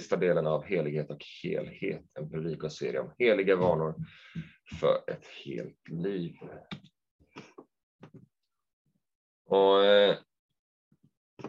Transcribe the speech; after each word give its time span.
sista 0.00 0.16
delen 0.16 0.46
av 0.46 0.64
Helighet 0.64 1.10
och 1.10 1.24
helhet, 1.42 2.04
en 2.14 2.30
predikoserie 2.30 3.00
om 3.00 3.14
heliga 3.18 3.56
vanor 3.56 3.94
för 4.80 5.10
ett 5.10 5.26
helt 5.44 5.88
liv. 5.88 6.36
Och, 9.46 9.84
eh, 9.84 10.16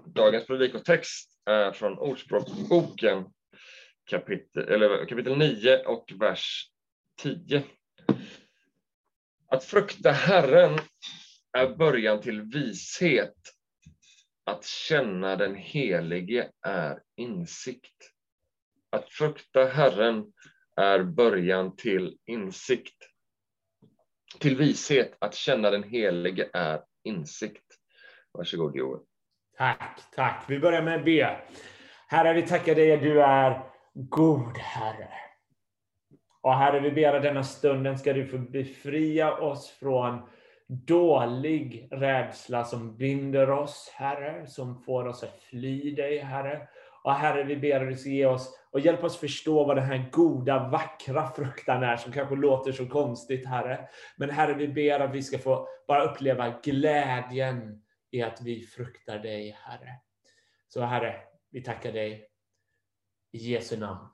dagens 0.06 0.48
predikotext 0.48 1.42
är 1.46 1.72
från 1.72 2.00
Ordspråksboken 2.00 3.26
kapitel, 4.06 4.70
eller, 4.70 5.06
kapitel 5.06 5.38
9 5.38 5.78
och 5.78 6.14
vers 6.20 6.70
10. 7.22 7.64
Att 9.48 9.64
frukta 9.64 10.12
Herren 10.12 10.80
är 11.58 11.76
början 11.76 12.22
till 12.22 12.42
vishet. 12.42 13.36
Att 14.46 14.66
känna 14.66 15.36
den 15.36 15.56
Helige 15.56 16.52
är 16.62 17.02
insikt. 17.16 18.13
Att 18.94 19.10
frukta 19.10 19.66
Herren 19.66 20.26
är 20.76 21.04
början 21.04 21.76
till 21.76 22.18
insikt. 22.26 22.98
Till 24.40 24.58
vishet, 24.58 25.18
att 25.20 25.36
känna 25.36 25.70
den 25.70 25.84
Helige 25.84 26.50
är 26.54 26.82
insikt. 27.04 27.66
Varsågod 28.32 28.76
Joel. 28.76 29.00
Tack, 29.58 30.02
tack. 30.16 30.46
Vi 30.48 30.60
börjar 30.60 30.82
med 30.82 31.04
B. 31.04 31.28
Herre, 32.08 32.34
vi 32.34 32.48
tackar 32.48 32.76
dig 32.76 32.94
att 32.94 33.02
du 33.02 33.22
är 33.22 33.64
god 33.94 34.58
Herre. 34.58 35.10
Och 36.42 36.56
Herre, 36.56 36.80
vi 36.80 36.92
ber 36.92 37.14
att 37.14 37.24
denna 37.24 37.44
stunden 37.44 37.98
ska 37.98 38.14
du 38.14 38.28
få 38.28 38.38
befria 38.38 39.38
oss 39.38 39.70
från 39.70 40.22
dålig 40.68 41.88
rädsla 41.92 42.64
som 42.64 42.98
binder 42.98 43.50
oss, 43.50 43.92
Herre, 43.96 44.48
som 44.48 44.84
får 44.84 45.08
oss 45.08 45.24
att 45.24 45.44
fly 45.44 45.96
dig, 45.96 46.18
Herre. 46.18 46.68
Och 47.04 47.14
Herre, 47.14 47.44
vi 47.44 47.58
ber 47.58 47.82
att 47.82 47.90
du 47.90 47.98
ska 47.98 48.10
ge 48.10 48.26
oss 48.26 48.60
och 48.72 48.80
hjälpa 48.80 49.06
oss 49.06 49.18
förstå 49.18 49.64
vad 49.64 49.78
den 49.78 49.86
här 49.86 50.10
goda, 50.12 50.70
vackra 50.70 51.32
fruktan 51.32 51.84
är, 51.84 51.98
som 51.98 52.12
kanske 52.12 52.36
låter 52.36 52.72
så 52.72 52.88
konstigt, 52.90 53.48
Herre. 53.48 53.88
Men 54.18 54.30
Herre, 54.30 54.54
vi 54.54 54.68
ber 54.68 55.00
att 55.00 55.16
vi 55.16 55.24
ska 55.24 55.38
få 55.38 55.68
bara 55.88 56.04
uppleva 56.04 56.60
glädjen 56.64 57.82
i 58.12 58.22
att 58.22 58.42
vi 58.42 58.62
fruktar 58.62 59.20
dig, 59.20 59.58
Herre. 59.64 59.90
Så 60.68 60.82
Herre, 60.82 61.16
vi 61.52 61.64
tackar 61.64 61.92
dig 61.92 62.28
i 63.32 63.38
Jesu 63.38 63.78
namn. 63.78 64.08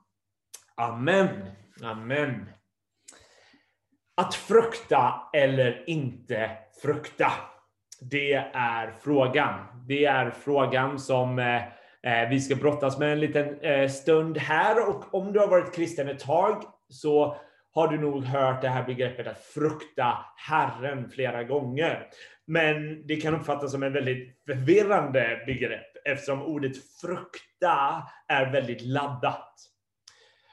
Amen. 0.76 1.52
Amen. 1.84 2.50
Att 4.16 4.36
frukta 4.36 5.30
eller 5.34 5.90
inte 5.90 6.58
frukta. 6.82 7.32
Det 8.02 8.34
är 8.54 8.92
frågan. 8.92 9.86
Det 9.88 10.06
är 10.06 10.32
frågan 10.32 11.00
som 11.00 11.40
eh, 11.40 11.64
Eh, 12.04 12.30
vi 12.30 12.40
ska 12.40 12.56
brottas 12.56 12.98
med 12.98 13.12
en 13.12 13.20
liten 13.20 13.60
eh, 13.60 13.90
stund 13.90 14.38
här. 14.38 14.90
Och 14.90 15.14
om 15.14 15.34
du 15.34 15.40
har 15.40 15.48
varit 15.48 15.76
kristen 15.76 16.10
ett 16.10 16.20
tag 16.20 16.64
så 16.90 17.38
har 17.72 17.88
du 17.88 17.98
nog 17.98 18.24
hört 18.24 18.62
det 18.62 18.70
här 18.70 18.84
begreppet 18.84 19.28
att 19.28 19.44
frukta 19.44 20.18
Herren 20.36 21.10
flera 21.10 21.44
gånger. 21.44 22.08
Men 22.46 23.08
det 23.08 23.16
kan 23.16 23.36
uppfattas 23.36 23.72
som 23.72 23.84
en 23.84 23.94
väldigt 23.94 24.42
förvirrande 24.46 25.44
begrepp 25.46 25.98
eftersom 26.06 26.42
ordet 26.42 26.72
frukta 27.02 28.04
är 28.28 28.52
väldigt 28.52 28.82
laddat. 28.82 29.56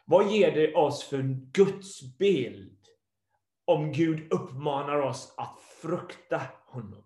Vad 0.05 0.31
ger 0.31 0.53
det 0.53 0.75
oss 0.75 1.05
för 1.05 1.23
gudsbild 1.53 2.79
om 3.65 3.93
Gud 3.93 4.33
uppmanar 4.33 5.01
oss 5.01 5.35
att 5.37 5.59
frukta 5.83 6.43
honom? 6.67 7.05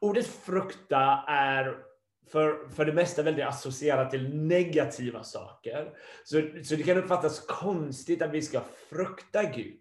Ordet 0.00 0.26
frukta 0.26 1.24
är 1.28 1.87
för, 2.32 2.68
för 2.68 2.84
det 2.84 2.92
mesta 2.92 3.22
väldigt 3.22 3.44
associerat 3.44 4.10
till 4.10 4.36
negativa 4.36 5.22
saker. 5.22 5.90
Så, 6.24 6.42
så 6.64 6.76
det 6.76 6.82
kan 6.82 6.98
uppfattas 6.98 7.40
konstigt 7.40 8.22
att 8.22 8.30
vi 8.30 8.42
ska 8.42 8.60
frukta 8.90 9.42
Gud. 9.42 9.80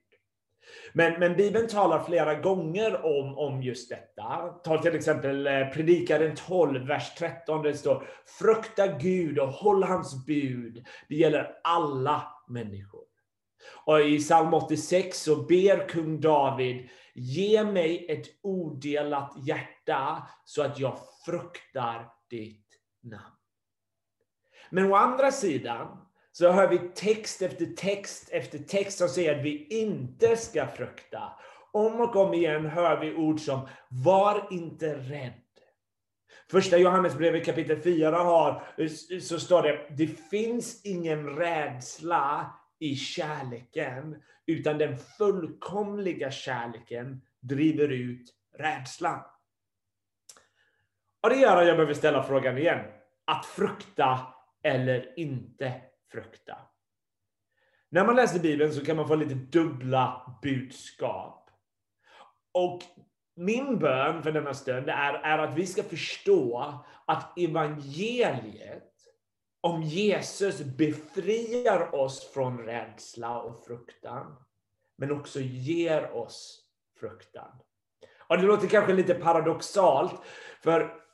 Men, 0.93 1.19
men 1.19 1.35
Bibeln 1.35 1.67
talar 1.67 2.03
flera 2.03 2.35
gånger 2.35 3.05
om, 3.05 3.37
om 3.37 3.61
just 3.63 3.89
detta. 3.89 4.47
Ta 4.63 4.81
till 4.81 4.95
exempel 4.95 5.47
eh, 5.47 5.67
Predikaren 5.67 6.35
12, 6.35 6.87
vers 6.87 7.15
13. 7.17 7.63
Det 7.63 7.73
står 7.73 8.07
Frukta 8.39 8.87
Gud 8.87 9.39
och 9.39 9.49
håll 9.49 9.83
hans 9.83 10.25
bud. 10.25 10.85
Det 11.09 11.15
gäller 11.15 11.51
alla 11.63 12.27
människor. 12.47 13.01
Och 13.85 14.01
i 14.01 14.19
psalm 14.19 14.53
86 14.53 15.23
så 15.23 15.35
ber 15.35 15.87
kung 15.87 16.21
David 16.21 16.89
Ge 17.19 17.63
mig 17.63 18.05
ett 18.09 18.25
odelat 18.41 19.33
hjärta 19.47 20.27
så 20.45 20.61
att 20.61 20.79
jag 20.79 20.97
fruktar 21.25 22.09
ditt 22.29 22.79
namn. 23.01 23.35
Men 24.69 24.91
å 24.91 24.95
andra 24.95 25.31
sidan 25.31 25.97
så 26.31 26.51
hör 26.51 26.67
vi 26.67 26.79
text 26.95 27.41
efter 27.41 27.65
text 27.65 28.29
efter 28.31 28.59
text 28.59 28.97
som 28.97 29.09
säger 29.09 29.37
att 29.37 29.45
vi 29.45 29.67
inte 29.67 30.37
ska 30.37 30.67
frukta. 30.67 31.33
Om 31.71 32.01
och 32.01 32.15
om 32.15 32.33
igen 32.33 32.65
hör 32.65 32.99
vi 33.01 33.15
ord 33.15 33.39
som 33.39 33.67
var 33.89 34.47
inte 34.51 34.95
rädd. 34.95 35.33
Första 36.51 36.77
Johannesbrevet 36.77 37.45
kapitel 37.45 37.81
4 37.81 38.17
har, 38.17 38.63
så 39.19 39.39
står 39.39 39.63
det, 39.63 39.87
det 39.97 40.07
finns 40.07 40.85
ingen 40.85 41.29
rädsla 41.29 42.53
i 42.79 42.95
kärleken, 42.95 44.23
utan 44.45 44.77
den 44.77 44.97
fullkomliga 44.97 46.31
kärleken 46.31 47.21
driver 47.39 47.87
ut 47.87 48.33
rädslan. 48.57 49.19
Och 51.27 51.33
det 51.33 51.39
gör 51.39 51.57
att 51.57 51.67
jag 51.67 51.77
behöver 51.77 51.93
ställa 51.93 52.23
frågan 52.23 52.57
igen. 52.57 52.79
Att 53.25 53.45
frukta 53.45 54.19
eller 54.63 55.19
inte 55.19 55.73
frukta. 56.11 56.57
När 57.89 58.05
man 58.05 58.15
läser 58.15 58.39
Bibeln 58.39 58.73
så 58.73 58.85
kan 58.85 58.95
man 58.95 59.07
få 59.07 59.15
lite 59.15 59.33
dubbla 59.33 60.35
budskap. 60.41 61.49
Och 62.51 62.79
min 63.35 63.79
bön 63.79 64.23
för 64.23 64.31
denna 64.31 64.53
stund 64.53 64.89
är, 64.89 65.13
är 65.13 65.37
att 65.37 65.57
vi 65.57 65.67
ska 65.67 65.83
förstå 65.83 66.73
att 67.07 67.37
evangeliet 67.39 68.93
om 69.61 69.83
Jesus 69.83 70.59
befriar 70.61 71.95
oss 71.95 72.31
från 72.33 72.57
rädsla 72.59 73.41
och 73.41 73.65
fruktan, 73.65 74.35
men 74.97 75.11
också 75.11 75.39
ger 75.39 76.11
oss 76.11 76.61
fruktan. 76.99 77.51
Och 78.19 78.37
det 78.37 78.43
låter 78.43 78.67
kanske 78.67 78.93
lite 78.93 79.13
paradoxalt, 79.13 80.21
för 80.61 81.06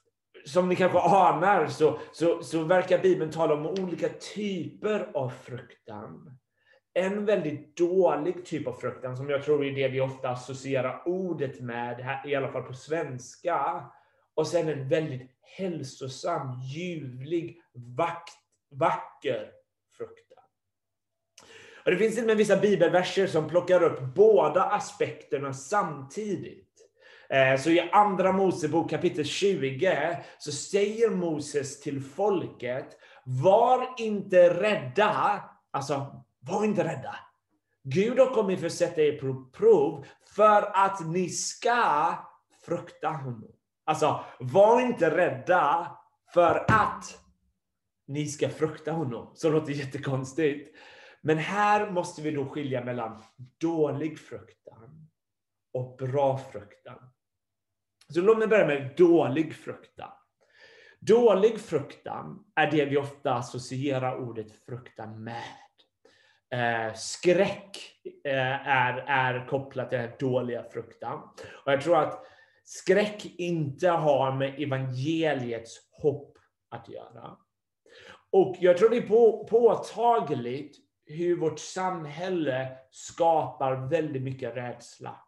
som 0.45 0.69
ni 0.69 0.75
kanske 0.75 0.99
anar 0.99 1.67
så, 1.67 1.99
så, 2.11 2.43
så 2.43 2.63
verkar 2.63 2.99
Bibeln 2.99 3.31
tala 3.31 3.53
om 3.53 3.65
olika 3.65 4.09
typer 4.09 5.09
av 5.13 5.29
fruktan. 5.29 6.37
En 6.93 7.25
väldigt 7.25 7.77
dålig 7.77 8.45
typ 8.45 8.67
av 8.67 8.73
fruktan, 8.73 9.17
som 9.17 9.29
jag 9.29 9.43
tror 9.43 9.65
är 9.65 9.71
det 9.71 9.87
vi 9.87 10.01
ofta 10.01 10.29
associerar 10.29 11.03
ordet 11.05 11.61
med, 11.61 12.21
i 12.25 12.35
alla 12.35 12.51
fall 12.51 12.63
på 12.63 12.73
svenska. 12.73 13.85
Och 14.35 14.47
sen 14.47 14.69
en 14.69 14.89
väldigt 14.89 15.31
hälsosam, 15.57 16.61
ljuvlig, 16.61 17.61
vakt, 17.73 18.33
vacker 18.71 19.51
fruktan. 19.97 20.43
Och 21.85 21.91
det 21.91 21.97
finns 21.97 22.15
till 22.15 22.23
och 22.23 22.27
med 22.27 22.37
vissa 22.37 22.57
bibelverser 22.57 23.27
som 23.27 23.49
plockar 23.49 23.83
upp 23.83 23.99
båda 24.15 24.63
aspekterna 24.63 25.53
samtidigt. 25.53 26.72
Eh, 27.33 27.57
så 27.57 27.69
i 27.69 27.89
Andra 27.91 28.31
Mosebok 28.31 28.89
kapitel 28.89 29.25
20 29.25 30.17
så 30.37 30.51
säger 30.51 31.09
Moses 31.09 31.81
till 31.81 32.01
folket, 32.01 32.97
var 33.25 33.95
inte 33.97 34.61
rädda, 34.61 35.43
alltså 35.71 36.23
var 36.39 36.65
inte 36.65 36.83
rädda. 36.83 37.15
Gud 37.83 38.19
har 38.19 38.33
kommit 38.33 38.59
för 38.59 38.67
att 38.67 38.73
sätta 38.73 39.01
er 39.01 39.17
på 39.17 39.49
prov 39.57 40.05
för 40.35 40.85
att 40.85 41.07
ni 41.07 41.29
ska 41.29 42.13
frukta 42.65 43.09
honom. 43.09 43.51
Alltså, 43.85 44.23
var 44.39 44.81
inte 44.81 45.17
rädda 45.17 45.97
för 46.33 46.65
att 46.67 47.19
ni 48.07 48.27
ska 48.27 48.49
frukta 48.49 48.91
honom. 48.91 49.31
Så 49.35 49.47
det 49.47 49.53
låter 49.53 49.73
jättekonstigt. 49.73 50.75
Men 51.21 51.37
här 51.37 51.91
måste 51.91 52.21
vi 52.21 52.31
då 52.31 52.45
skilja 52.45 52.83
mellan 52.83 53.23
dålig 53.59 54.19
fruktan 54.19 55.09
och 55.73 55.97
bra 55.97 56.37
fruktan. 56.37 57.12
Så 58.13 58.21
låt 58.21 58.37
mig 58.37 58.47
börja 58.47 58.67
med 58.67 58.93
dålig 58.97 59.55
fruktan. 59.55 60.11
Dålig 60.99 61.59
fruktan 61.59 62.43
är 62.55 62.71
det 62.71 62.85
vi 62.85 62.97
ofta 62.97 63.33
associerar 63.33 64.17
ordet 64.17 64.65
fruktan 64.65 65.23
med. 65.23 65.43
Eh, 66.53 66.93
skräck 66.93 67.77
eh, 68.25 68.67
är, 68.67 68.97
är 69.07 69.47
kopplat 69.47 69.89
till 69.89 69.99
den 69.99 70.11
dåliga 70.19 70.63
fruktan. 70.63 71.19
Och 71.65 71.71
jag 71.71 71.81
tror 71.81 71.97
att 71.97 72.25
skräck 72.63 73.25
inte 73.25 73.89
har 73.89 74.31
med 74.31 74.61
evangeliets 74.61 75.77
hopp 76.01 76.37
att 76.69 76.89
göra. 76.89 77.37
Och 78.31 78.55
jag 78.59 78.77
tror 78.77 78.89
det 78.89 78.97
är 78.97 79.07
på, 79.07 79.47
påtagligt 79.49 80.77
hur 81.05 81.37
vårt 81.37 81.59
samhälle 81.59 82.77
skapar 82.91 83.89
väldigt 83.89 84.21
mycket 84.21 84.55
rädsla. 84.55 85.19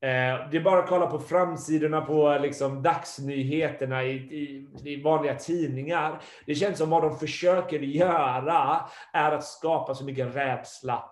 Eh, 0.00 0.50
det 0.50 0.56
är 0.56 0.60
bara 0.60 0.78
att 0.82 0.88
kolla 0.88 1.06
på 1.06 1.18
framsidorna 1.18 2.00
på 2.00 2.38
liksom, 2.42 2.82
dagsnyheterna 2.82 4.04
i, 4.04 4.12
i, 4.14 4.68
i, 4.84 5.02
vanliga 5.02 5.34
tidningar. 5.34 6.22
Det 6.46 6.54
känns 6.54 6.78
som 6.78 6.90
vad 6.90 7.02
de 7.02 7.18
försöker 7.18 7.78
göra 7.80 8.88
är 9.12 9.32
att 9.32 9.44
skapa 9.44 9.94
så 9.94 10.04
mycket 10.04 10.36
rädsla 10.36 11.04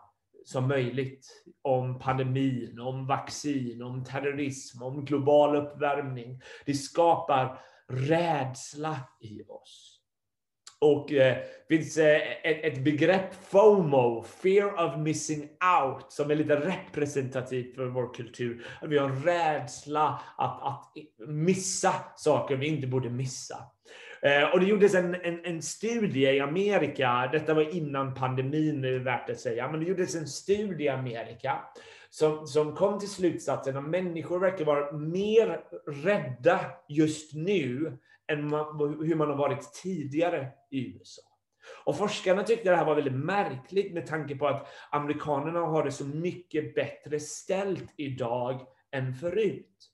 som 0.45 0.69
möjligt 0.69 1.27
om 1.63 1.99
pandemin, 1.99 2.81
om 2.81 3.07
vaccin, 3.07 3.83
om 3.83 4.05
terrorism, 4.05 4.83
om 4.83 5.05
global 5.05 5.57
uppvärmning. 5.57 6.41
Det 6.67 6.75
skapar 6.75 7.59
rädsla 7.89 8.97
i 9.21 9.43
oss. 9.43 9.96
Och 10.79 11.13
eh, 11.13 11.37
finns 11.69 11.97
eh, 11.99 12.21
ett, 12.43 12.65
ett, 12.65 12.85
begrepp, 12.85 13.35
FOMO, 13.49 14.23
fear 14.23 14.87
of 14.87 14.99
missing 14.99 15.49
out, 15.83 16.13
som 16.13 16.31
är 16.31 16.35
lite 16.35 16.57
representativt 16.57 17.75
för 17.75 17.87
vår 17.87 18.15
kultur. 18.15 18.67
Vi 18.83 18.99
har 18.99 19.09
en 19.09 19.23
rädsla 19.23 20.21
att, 20.37 20.63
att 20.63 20.93
missa 21.29 21.95
saker 22.17 22.57
vi 22.57 22.67
inte 22.67 22.87
borde 22.87 23.11
missa. 23.11 23.57
Eh, 24.23 24.53
och 24.53 24.61
det 24.61 24.67
gjordes 24.67 24.95
en, 24.95 25.15
en, 25.15 25.45
en, 25.45 25.63
studie 25.63 26.27
i 26.27 26.41
Amerika, 26.41 27.29
detta 27.33 27.55
var 27.55 27.75
innan 27.75 28.15
pandemin, 28.15 28.85
är 28.85 28.99
värt 28.99 29.31
att 29.31 29.41
säga, 29.41 29.71
men 29.71 29.81
det 29.81 29.87
gjordes 29.87 30.15
en 30.15 30.27
studie 30.27 30.85
i 30.85 30.89
Amerika 30.89 31.59
som, 32.11 32.47
som 32.47 32.75
kom 32.75 32.99
till 32.99 33.11
slutsatsen 33.11 33.77
att 33.77 33.89
människor 33.89 34.39
verkar 34.39 34.65
vara 34.65 34.93
mer 34.93 35.61
rädda 35.87 36.61
just 36.89 37.35
nu 37.35 37.99
än 38.29 38.43
hur 39.05 39.15
man 39.15 39.29
har 39.29 39.37
varit 39.37 39.73
tidigare 39.73 40.49
i 40.71 40.95
USA. 40.95 41.23
Och 41.85 41.97
forskarna 41.97 42.43
tyckte 42.43 42.71
det 42.71 42.77
här 42.77 42.85
var 42.85 42.95
väldigt 42.95 43.25
märkligt 43.25 43.95
med 43.95 44.07
tanke 44.07 44.37
på 44.37 44.47
att 44.47 44.69
amerikanerna 44.91 45.61
har 45.61 45.85
det 45.85 45.93
så 45.93 46.05
mycket 46.05 46.75
bättre 46.75 47.21
ställt 47.21 47.95
idag 47.97 48.67
än 48.91 49.15
förut. 49.15 49.91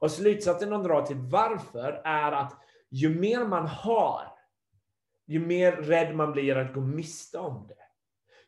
Och 0.00 0.10
slutsatsen 0.10 0.70
de 0.70 0.82
drar 0.82 1.02
till 1.02 1.16
varför 1.16 2.02
är 2.04 2.32
att 2.32 2.52
ju 2.90 3.20
mer 3.20 3.44
man 3.44 3.66
har, 3.66 4.22
ju 5.26 5.38
mer 5.38 5.72
rädd 5.72 6.16
man 6.16 6.32
blir 6.32 6.56
att 6.56 6.74
gå 6.74 6.80
miste 6.80 7.38
om 7.38 7.66
det. 7.68 7.74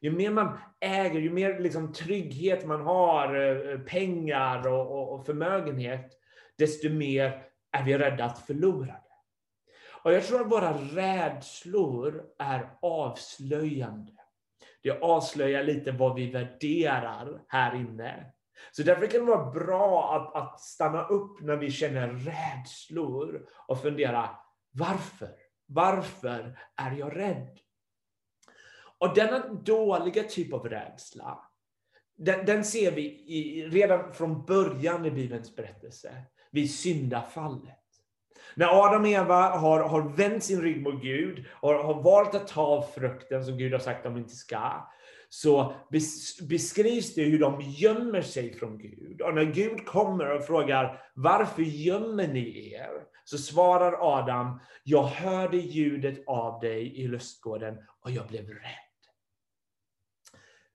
Ju 0.00 0.12
mer 0.12 0.30
man 0.30 0.58
äger, 0.80 1.20
ju 1.20 1.30
mer 1.30 1.58
liksom 1.58 1.92
trygghet 1.92 2.66
man 2.66 2.80
har, 2.80 3.34
eh, 3.34 3.78
pengar 3.78 4.68
och, 4.68 4.90
och, 4.90 5.12
och 5.12 5.26
förmögenhet, 5.26 6.12
desto 6.58 6.88
mer 6.88 7.42
är 7.72 7.84
vi 7.84 7.98
rädda 7.98 8.24
att 8.24 8.38
förlora 8.38 8.86
det. 8.86 9.05
Och 10.06 10.12
jag 10.12 10.26
tror 10.26 10.40
att 10.40 10.50
våra 10.50 10.72
rädslor 10.72 12.24
är 12.38 12.70
avslöjande. 12.82 14.12
Det 14.82 15.00
avslöjar 15.00 15.64
lite 15.64 15.92
vad 15.92 16.14
vi 16.14 16.30
värderar 16.30 17.42
här 17.48 17.74
inne. 17.74 18.32
Så 18.72 18.82
därför 18.82 19.06
kan 19.06 19.20
det 19.20 19.26
vara 19.26 19.50
bra 19.50 20.16
att, 20.16 20.42
att 20.42 20.60
stanna 20.60 21.06
upp 21.06 21.40
när 21.40 21.56
vi 21.56 21.70
känner 21.70 22.08
rädslor 22.08 23.46
och 23.68 23.82
fundera, 23.82 24.30
varför? 24.70 25.30
Varför 25.66 26.58
är 26.76 26.92
jag 26.92 27.16
rädd? 27.16 27.58
Och 28.98 29.14
denna 29.14 29.48
dåliga 29.48 30.22
typ 30.22 30.52
av 30.52 30.68
rädsla, 30.68 31.50
den, 32.16 32.46
den 32.46 32.64
ser 32.64 32.90
vi 32.90 33.02
i, 33.06 33.66
redan 33.68 34.14
från 34.14 34.44
början 34.44 35.06
i 35.06 35.10
Bibelns 35.10 35.56
berättelse, 35.56 36.24
vid 36.50 36.74
syndafallet. 36.74 37.85
När 38.54 38.84
Adam 38.84 39.02
och 39.02 39.08
Eva 39.08 39.48
har, 39.48 39.80
har 39.80 40.16
vänt 40.16 40.44
sin 40.44 40.62
rygg 40.62 40.82
mot 40.82 41.02
Gud, 41.02 41.44
och 41.50 41.72
har 41.72 42.02
valt 42.02 42.34
att 42.34 42.48
ta 42.48 42.62
av 42.62 42.82
frukten 42.82 43.44
som 43.44 43.58
Gud 43.58 43.72
har 43.72 43.80
sagt 43.80 44.06
att 44.06 44.14
de 44.14 44.16
inte 44.16 44.36
ska, 44.36 44.88
så 45.28 45.74
beskrivs 46.48 47.14
det 47.14 47.22
hur 47.22 47.38
de 47.38 47.60
gömmer 47.60 48.22
sig 48.22 48.52
från 48.54 48.78
Gud. 48.78 49.20
Och 49.20 49.34
när 49.34 49.44
Gud 49.44 49.86
kommer 49.86 50.30
och 50.36 50.46
frågar 50.46 51.02
varför 51.14 51.62
gömmer 51.62 52.28
ni 52.28 52.72
er? 52.74 52.90
Så 53.24 53.38
svarar 53.38 54.18
Adam, 54.18 54.60
jag 54.84 55.02
hörde 55.02 55.56
ljudet 55.56 56.24
av 56.26 56.60
dig 56.60 56.96
i 56.96 57.08
lustgården 57.08 57.78
och 58.00 58.10
jag 58.10 58.26
blev 58.26 58.48
rädd. 58.48 58.86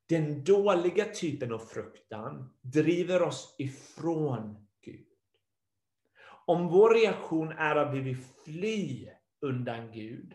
Den 0.10 0.44
dåliga 0.44 1.06
typen 1.06 1.54
av 1.54 1.60
fruktan 1.60 2.54
driver 2.62 3.22
oss 3.22 3.56
ifrån 3.58 4.68
om 6.52 6.68
vår 6.68 6.94
reaktion 6.94 7.52
är 7.52 7.76
att 7.76 7.94
vi 7.94 8.00
vill 8.00 8.18
fly 8.46 9.08
undan 9.42 9.92
Gud, 9.92 10.34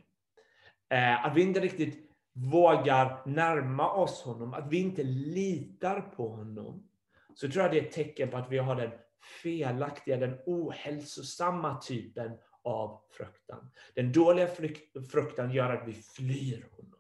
eh, 0.91 1.27
att 1.27 1.37
vi 1.37 1.43
inte 1.43 1.61
riktigt 1.61 2.11
vågar 2.33 3.23
närma 3.27 3.93
oss 3.93 4.23
honom, 4.23 4.55
att 4.55 4.69
vi 4.71 4.79
inte 4.79 5.03
litar 5.03 6.01
på 6.01 6.29
honom, 6.29 6.89
så 7.35 7.49
tror 7.51 7.63
jag 7.63 7.73
det 7.73 7.79
är 7.79 7.83
ett 7.83 7.93
tecken 7.93 8.31
på 8.31 8.37
att 8.37 8.53
vi 8.53 8.59
har 8.59 8.77
den 8.77 8.91
felaktiga, 9.43 10.17
den 10.17 10.39
ohälsosamma 10.47 11.81
typen 11.81 12.39
av 12.63 13.01
fruktan. 13.11 13.71
Den 13.95 14.13
dåliga 14.13 14.49
fruktan 15.11 15.53
gör 15.53 15.71
att 15.71 15.89
vi 15.89 15.93
flyr 15.93 16.67
honom. 16.77 16.96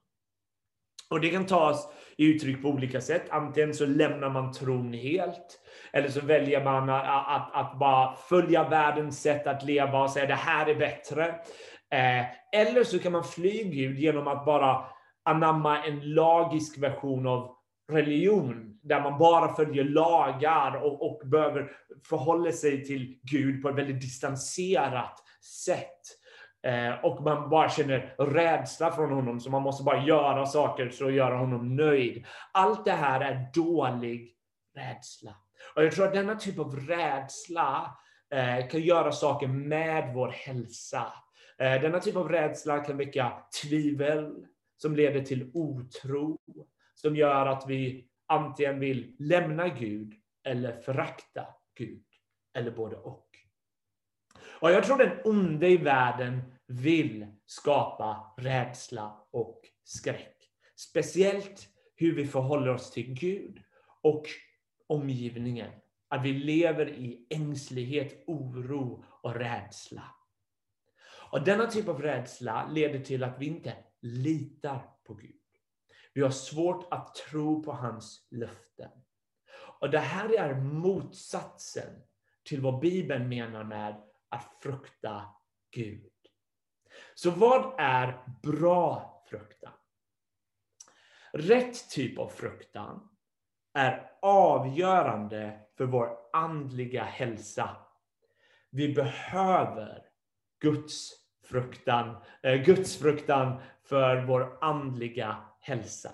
Och 1.10 1.20
Det 1.20 1.30
kan 1.30 1.46
tas 1.46 1.88
i 2.16 2.24
uttryck 2.24 2.62
på 2.62 2.68
olika 2.68 3.00
sätt. 3.00 3.22
Antingen 3.30 3.74
så 3.74 3.86
lämnar 3.86 4.30
man 4.30 4.52
tron 4.52 4.92
helt, 4.92 5.60
eller 5.92 6.08
så 6.08 6.20
väljer 6.20 6.64
man 6.64 6.90
att, 6.90 7.28
att, 7.28 7.54
att 7.54 7.78
bara 7.78 8.16
följa 8.16 8.68
världens 8.68 9.22
sätt 9.22 9.46
att 9.46 9.64
leva 9.64 10.02
och 10.02 10.10
säga 10.10 10.26
det 10.26 10.34
här 10.34 10.66
är 10.66 10.74
bättre. 10.74 11.26
Eh, 11.90 12.60
eller 12.60 12.84
så 12.84 12.98
kan 12.98 13.12
man 13.12 13.24
fly 13.24 13.64
Gud 13.64 13.98
genom 13.98 14.28
att 14.28 14.44
bara 14.44 14.84
anamma 15.24 15.84
en 15.84 16.14
lagisk 16.14 16.78
version 16.78 17.26
av 17.26 17.56
religion, 17.92 18.78
där 18.82 19.00
man 19.00 19.18
bara 19.18 19.54
följer 19.54 19.84
lagar 19.84 20.84
och, 20.84 21.06
och 21.06 21.28
behöver 21.28 21.70
förhålla 22.08 22.52
sig 22.52 22.84
till 22.84 23.18
Gud 23.22 23.62
på 23.62 23.68
ett 23.68 23.74
väldigt 23.74 24.00
distanserat 24.00 25.22
sätt. 25.64 26.00
Eh, 26.62 27.04
och 27.04 27.22
man 27.22 27.50
bara 27.50 27.68
känner 27.68 28.14
rädsla 28.18 28.92
från 28.92 29.12
honom, 29.12 29.40
så 29.40 29.50
man 29.50 29.62
måste 29.62 29.84
bara 29.84 30.04
göra 30.04 30.46
saker 30.46 30.88
för 30.88 31.04
att 31.04 31.12
göra 31.12 31.36
honom 31.36 31.76
nöjd. 31.76 32.24
Allt 32.52 32.84
det 32.84 32.92
här 32.92 33.20
är 33.20 33.48
dålig 33.54 34.36
rädsla. 34.76 35.34
Och 35.74 35.84
jag 35.84 35.92
tror 35.92 36.06
att 36.06 36.14
denna 36.14 36.34
typ 36.34 36.58
av 36.58 36.76
rädsla 36.76 37.96
eh, 38.30 38.68
kan 38.68 38.80
göra 38.80 39.12
saker 39.12 39.46
med 39.46 40.14
vår 40.14 40.28
hälsa. 40.28 41.12
Eh, 41.58 41.80
denna 41.80 42.00
typ 42.00 42.16
av 42.16 42.28
rädsla 42.28 42.78
kan 42.78 42.96
väcka 42.96 43.32
tvivel, 43.62 44.46
som 44.76 44.96
leder 44.96 45.20
till 45.20 45.50
otro, 45.54 46.38
som 46.94 47.16
gör 47.16 47.46
att 47.46 47.64
vi 47.66 48.08
antingen 48.26 48.80
vill 48.80 49.16
lämna 49.18 49.68
Gud 49.68 50.14
eller 50.44 50.80
förakta 50.80 51.46
Gud, 51.78 52.04
eller 52.54 52.70
både 52.70 52.96
och. 52.96 53.25
Och 54.60 54.70
jag 54.70 54.84
tror 54.84 54.98
den 54.98 55.20
onde 55.24 55.68
i 55.68 55.76
världen 55.76 56.42
vill 56.66 57.26
skapa 57.46 58.34
rädsla 58.36 59.26
och 59.30 59.60
skräck. 59.84 60.36
Speciellt 60.76 61.68
hur 61.94 62.14
vi 62.14 62.26
förhåller 62.26 62.68
oss 62.68 62.90
till 62.90 63.14
Gud 63.14 63.62
och 64.02 64.26
omgivningen. 64.86 65.70
Att 66.08 66.24
vi 66.24 66.32
lever 66.32 66.88
i 66.88 67.26
ängslighet, 67.30 68.24
oro 68.26 69.04
och 69.22 69.34
rädsla. 69.34 70.02
Och 71.30 71.44
denna 71.44 71.66
typ 71.66 71.88
av 71.88 72.02
rädsla 72.02 72.68
leder 72.70 73.00
till 73.00 73.24
att 73.24 73.38
vi 73.38 73.46
inte 73.46 73.74
litar 74.00 74.82
på 75.04 75.14
Gud. 75.14 75.32
Vi 76.14 76.22
har 76.22 76.30
svårt 76.30 76.86
att 76.90 77.14
tro 77.14 77.62
på 77.62 77.72
hans 77.72 78.26
löften. 78.30 78.90
Och 79.80 79.90
det 79.90 79.98
här 79.98 80.38
är 80.38 80.54
motsatsen 80.54 82.02
till 82.44 82.60
vad 82.60 82.80
Bibeln 82.80 83.28
menar 83.28 83.64
med 83.64 84.02
att 84.28 84.56
frukta 84.62 85.22
Gud. 85.70 86.12
Så 87.14 87.30
vad 87.30 87.74
är 87.78 88.18
bra 88.42 89.12
fruktan? 89.30 89.72
Rätt 91.32 91.90
typ 91.90 92.18
av 92.18 92.28
fruktan 92.28 93.08
är 93.74 94.10
avgörande 94.22 95.60
för 95.76 95.84
vår 95.84 96.18
andliga 96.32 97.04
hälsa. 97.04 97.76
Vi 98.70 98.94
behöver 98.94 100.02
Guds 100.60 101.10
fruktan, 101.44 102.16
eh, 102.42 102.54
Guds 102.54 102.96
fruktan 102.96 103.60
för 103.84 104.24
vår 104.24 104.58
andliga 104.64 105.36
hälsa. 105.60 106.10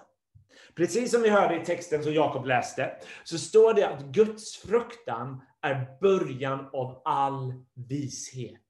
Precis 0.74 1.10
som 1.10 1.22
vi 1.22 1.28
hörde 1.28 1.60
i 1.60 1.64
texten 1.64 2.02
som 2.02 2.14
Jakob 2.14 2.46
läste, 2.46 2.98
så 3.24 3.38
står 3.38 3.74
det 3.74 3.88
att 3.88 4.02
Guds 4.02 4.56
fruktan 4.56 5.40
är 5.62 5.98
början 6.00 6.68
av 6.72 7.02
all 7.04 7.64
vishet. 7.74 8.60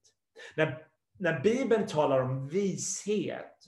När, 0.56 0.86
när 1.18 1.40
Bibeln 1.40 1.86
talar 1.86 2.20
om 2.20 2.48
vishet, 2.48 3.58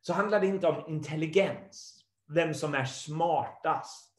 så 0.00 0.12
handlar 0.12 0.40
det 0.40 0.46
inte 0.46 0.66
om 0.66 0.84
intelligens, 0.88 2.04
vem 2.28 2.54
som 2.54 2.74
är 2.74 2.84
smartast. 2.84 4.12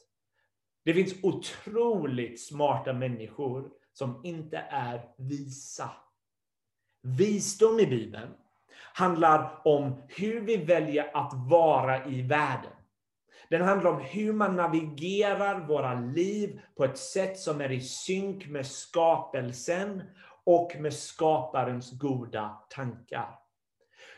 Det 0.86 0.93
finns 0.93 1.13
otroligt 1.24 2.48
smarta 2.48 2.93
människor 2.93 3.72
som 3.93 4.22
inte 4.25 4.57
är 4.57 5.10
visa. 5.17 5.89
Visdom 7.01 7.79
i 7.79 7.86
Bibeln 7.86 8.33
handlar 8.93 9.67
om 9.67 10.03
hur 10.07 10.41
vi 10.41 10.57
väljer 10.57 11.17
att 11.17 11.33
vara 11.50 12.05
i 12.05 12.22
världen. 12.22 12.72
Den 13.53 13.62
handlar 13.62 13.91
om 13.91 14.01
hur 14.01 14.33
man 14.33 14.55
navigerar 14.55 15.67
våra 15.67 15.93
liv 15.93 16.62
på 16.77 16.86
ett 16.86 16.98
sätt 16.98 17.39
som 17.39 17.62
är 17.62 17.72
i 17.72 17.81
synk 17.81 18.48
med 18.48 18.67
skapelsen 18.67 20.03
och 20.43 20.72
med 20.79 20.93
skaparens 20.93 21.91
goda 21.91 22.57
tankar. 22.69 23.39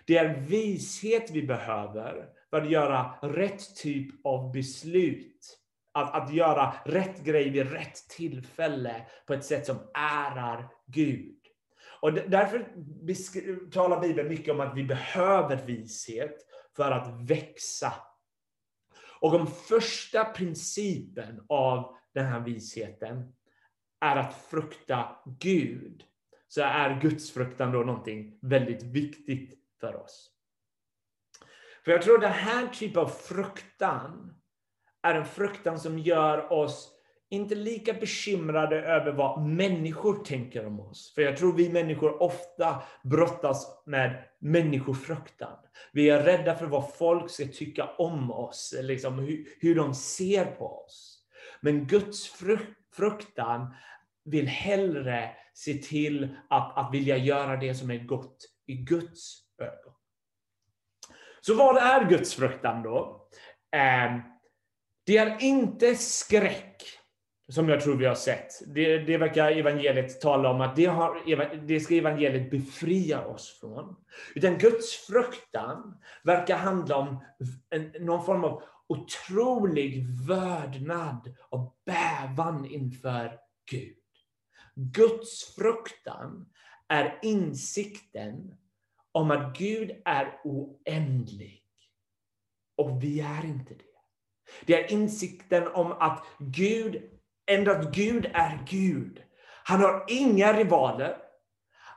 Det 0.06 0.18
är 0.18 0.40
vishet 0.40 1.32
vi 1.32 1.44
behöver 1.44 2.30
för 2.50 2.62
att 2.62 2.70
göra 2.70 3.12
rätt 3.22 3.76
typ 3.76 4.26
av 4.26 4.52
beslut. 4.52 5.58
Att, 5.92 6.16
att 6.16 6.34
göra 6.34 6.74
rätt 6.86 7.24
grej 7.24 7.50
vid 7.50 7.72
rätt 7.72 8.10
tillfälle 8.10 9.06
på 9.28 9.34
ett 9.34 9.46
sätt 9.46 9.66
som 9.66 9.78
ärar 9.94 10.68
Gud. 10.86 11.40
Och 12.02 12.14
därför 12.14 12.66
talar 13.72 14.02
Bibeln 14.02 14.30
mycket 14.30 14.54
om 14.54 14.60
att 14.60 14.78
vi 14.78 14.84
behöver 14.84 15.66
vishet 15.66 16.38
för 16.76 16.92
att 16.92 17.30
växa. 17.30 17.94
Och 19.26 19.34
om 19.34 19.48
första 19.48 20.26
principen 20.26 21.46
av 21.50 21.96
den 22.14 22.26
här 22.26 22.40
visheten 22.40 23.34
är 24.02 24.16
att 24.16 24.36
frukta 24.50 25.18
Gud, 25.40 26.04
så 26.48 26.62
är 26.62 27.02
gudsfruktan 27.02 27.72
då 27.72 27.80
någonting 27.80 28.40
väldigt 28.42 28.84
viktigt 28.84 29.60
för 29.80 29.96
oss. 29.96 30.32
För 31.86 31.92
jag 31.92 32.02
tror 32.02 32.18
den 32.18 32.32
här 32.32 32.68
typen 32.68 33.02
av 33.02 33.08
fruktan 33.08 34.36
är 35.02 35.16
en 35.16 35.26
fruktan 35.26 35.80
som 35.80 36.00
gör 36.00 36.52
oss 36.54 36.95
inte 37.30 37.56
lika 37.56 37.94
bekymrade 37.94 38.82
över 38.82 39.12
vad 39.12 39.42
människor 39.42 40.24
tänker 40.24 40.66
om 40.66 40.80
oss. 40.80 41.14
För 41.16 41.22
jag 41.22 41.38
tror 41.38 41.54
vi 41.54 41.70
människor 41.70 42.24
ofta 42.24 42.84
brottas 43.04 43.84
med 43.86 44.24
människofruktan. 44.40 45.58
Vi 45.92 46.10
är 46.10 46.24
rädda 46.24 46.56
för 46.56 46.66
vad 46.66 46.94
folk 46.94 47.32
ska 47.32 47.46
tycka 47.46 47.90
om 47.98 48.32
oss, 48.32 48.76
liksom 48.82 49.20
hur, 49.20 49.48
hur 49.60 49.76
de 49.76 49.94
ser 49.96 50.46
på 50.46 50.84
oss. 50.86 51.24
Men 51.62 51.88
Guds 51.88 52.28
fruktan 52.96 53.76
vill 54.26 54.48
hellre 54.48 55.30
se 55.54 55.74
till 55.74 56.36
att, 56.50 56.78
att 56.78 56.94
vilja 56.94 57.18
göra 57.18 57.58
det 57.58 57.76
som 57.76 57.92
är 57.92 57.98
gott 57.98 58.38
i 58.66 58.74
Guds 58.74 59.42
ögon. 59.62 59.94
Så 61.42 61.56
vad 61.56 61.78
är 61.78 62.10
Guds 62.10 62.34
fruktan 62.34 62.84
då? 62.84 63.28
Eh, 63.72 64.20
det 65.06 65.18
är 65.18 65.44
inte 65.44 65.96
skräck, 65.96 66.84
som 67.48 67.70
jag 67.70 67.82
tror 67.82 67.96
vi 67.96 68.06
har 68.06 68.16
sett. 68.16 68.74
Det, 68.74 68.98
det 68.98 69.18
verkar 69.18 69.52
evangeliet 69.52 70.22
tala 70.22 70.50
om 70.50 70.62
att 70.62 70.76
det, 70.76 70.86
har, 70.86 71.58
det 71.68 71.80
ska 71.80 71.96
evangeliet 71.96 72.52
befria 72.52 73.26
oss 73.26 73.60
från. 73.60 73.96
Utan 74.36 74.58
Guds 74.58 74.96
fruktan 74.96 75.98
verkar 76.24 76.58
handla 76.58 76.98
om 76.98 77.24
en, 77.70 77.92
någon 78.00 78.26
form 78.26 78.44
av 78.44 78.64
otrolig 78.88 80.06
vördnad 80.28 81.36
och 81.50 81.78
bävan 81.86 82.66
inför 82.66 83.40
Gud. 83.72 83.96
Guds 84.76 85.56
fruktan 85.56 86.50
är 86.88 87.20
insikten 87.22 88.58
om 89.12 89.32
att 89.32 89.58
Gud 89.58 89.92
är 90.06 90.42
oändlig. 90.44 91.62
Och 92.76 93.04
vi 93.04 93.20
är 93.20 93.46
inte 93.46 93.74
det. 93.74 93.84
Det 94.66 94.84
är 94.84 94.92
insikten 94.92 95.68
om 95.68 95.92
att 95.92 96.26
Gud, 96.40 97.02
endast 97.48 97.92
Gud 97.92 98.26
är 98.34 98.60
Gud. 98.70 99.22
Han 99.64 99.82
har 99.82 100.06
inga 100.08 100.54
rivaler. 100.54 101.18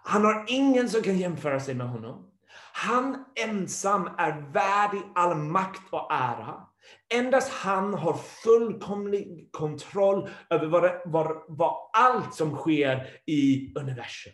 Han 0.04 0.24
har 0.24 0.44
ingen 0.48 0.88
som 0.88 1.02
kan 1.02 1.18
jämföra 1.18 1.60
sig 1.60 1.74
med 1.74 1.88
honom. 1.88 2.24
Han 2.72 3.24
ensam 3.34 4.10
är 4.18 4.52
värdig 4.52 5.02
all 5.14 5.36
makt 5.36 5.82
och 5.90 6.12
ära. 6.12 6.68
Endast 7.14 7.52
han 7.52 7.94
har 7.94 8.14
fullkomlig 8.44 9.48
kontroll 9.52 10.28
över 10.50 10.66
vad, 10.66 11.00
vad, 11.04 11.44
vad 11.48 11.90
allt 11.92 12.34
som 12.34 12.56
sker 12.56 13.06
i 13.26 13.72
universum. 13.78 14.32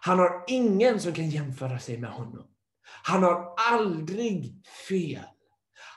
Han 0.00 0.18
har 0.18 0.44
ingen 0.46 1.00
som 1.00 1.12
kan 1.12 1.30
jämföra 1.30 1.78
sig 1.78 1.98
med 1.98 2.10
honom. 2.10 2.46
Han 3.02 3.22
har 3.22 3.54
aldrig 3.70 4.66
fel. 4.88 5.24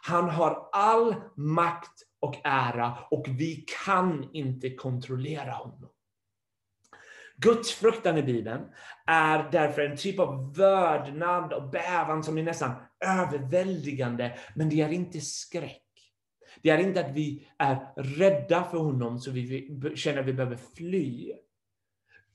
Han 0.01 0.29
har 0.29 0.69
all 0.71 1.15
makt 1.35 2.03
och 2.19 2.35
ära 2.43 2.97
och 3.11 3.25
vi 3.27 3.65
kan 3.85 4.29
inte 4.33 4.69
kontrollera 4.69 5.51
honom. 5.51 5.89
Gudsfruktan 7.37 8.17
i 8.17 8.23
Bibeln 8.23 8.61
är 9.05 9.49
därför 9.51 9.81
en 9.81 9.97
typ 9.97 10.19
av 10.19 10.55
vördnad 10.55 11.53
och 11.53 11.69
bävan 11.69 12.23
som 12.23 12.37
är 12.37 12.43
nästan 12.43 12.71
överväldigande, 13.05 14.37
men 14.55 14.69
det 14.69 14.81
är 14.81 14.89
inte 14.89 15.21
skräck. 15.21 15.81
Det 16.61 16.69
är 16.69 16.77
inte 16.77 17.05
att 17.05 17.11
vi 17.11 17.47
är 17.57 17.93
rädda 17.95 18.63
för 18.63 18.77
honom 18.77 19.19
så 19.19 19.31
vi 19.31 19.69
känner 19.95 20.19
att 20.19 20.27
vi 20.27 20.33
behöver 20.33 20.57
fly. 20.75 21.33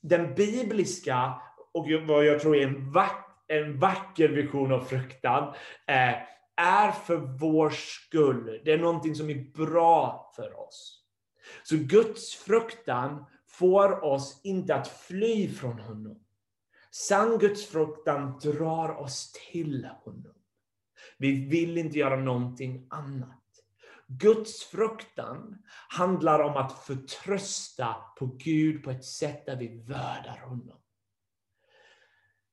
Den 0.00 0.34
bibliska, 0.34 1.34
och 1.72 1.86
vad 2.06 2.24
jag 2.24 2.40
tror 2.40 2.56
är 2.56 2.66
en, 2.66 2.92
vack, 2.92 3.44
en 3.48 3.78
vacker 3.78 4.28
vision 4.28 4.72
av 4.72 4.80
fruktan, 4.80 5.54
eh, 5.86 6.14
är 6.56 6.92
för 6.92 7.16
vår 7.16 7.70
skull. 7.70 8.60
Det 8.64 8.72
är 8.72 8.78
någonting 8.78 9.14
som 9.14 9.30
är 9.30 9.52
bra 9.52 10.32
för 10.36 10.60
oss. 10.60 11.02
Så 11.62 11.76
Guds 11.76 12.34
fruktan 12.34 13.24
får 13.46 14.04
oss 14.04 14.40
inte 14.44 14.74
att 14.74 14.88
fly 14.88 15.48
från 15.48 15.78
honom. 15.78 16.24
Sann 16.90 17.38
Guds 17.38 17.66
fruktan 17.66 18.38
drar 18.38 18.96
oss 18.96 19.32
till 19.50 19.88
honom. 20.04 20.34
Vi 21.18 21.48
vill 21.48 21.78
inte 21.78 21.98
göra 21.98 22.16
någonting 22.16 22.86
annat. 22.90 23.42
Guds 24.06 24.64
fruktan 24.64 25.62
handlar 25.88 26.40
om 26.40 26.56
att 26.56 26.72
förtrösta 26.72 27.96
på 28.18 28.26
Gud 28.26 28.84
på 28.84 28.90
ett 28.90 29.04
sätt 29.04 29.46
där 29.46 29.56
vi 29.56 29.68
värdar 29.68 30.40
honom. 30.44 30.78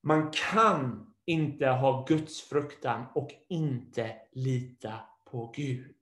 Man 0.04 0.32
kan 0.32 1.13
inte 1.26 1.68
ha 1.68 2.06
Guds 2.08 2.42
fruktan 2.42 3.06
och 3.16 3.30
inte 3.50 4.12
lita 4.32 4.94
på 5.32 5.54
Gud. 5.56 5.96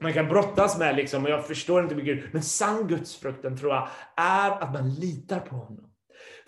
Man 0.00 0.12
kan 0.12 0.28
brottas 0.28 0.78
med, 0.78 0.96
liksom, 0.96 1.24
och 1.24 1.30
jag 1.30 1.46
förstår 1.46 1.82
inte 1.82 1.94
med 1.94 2.04
Gud, 2.04 2.28
men 2.32 2.42
sann 2.42 2.88
Guds 2.88 3.16
fruktan 3.16 3.56
tror 3.56 3.74
jag 3.74 3.88
är 4.16 4.50
att 4.50 4.72
man 4.72 4.94
litar 4.94 5.40
på 5.40 5.56
honom. 5.56 5.90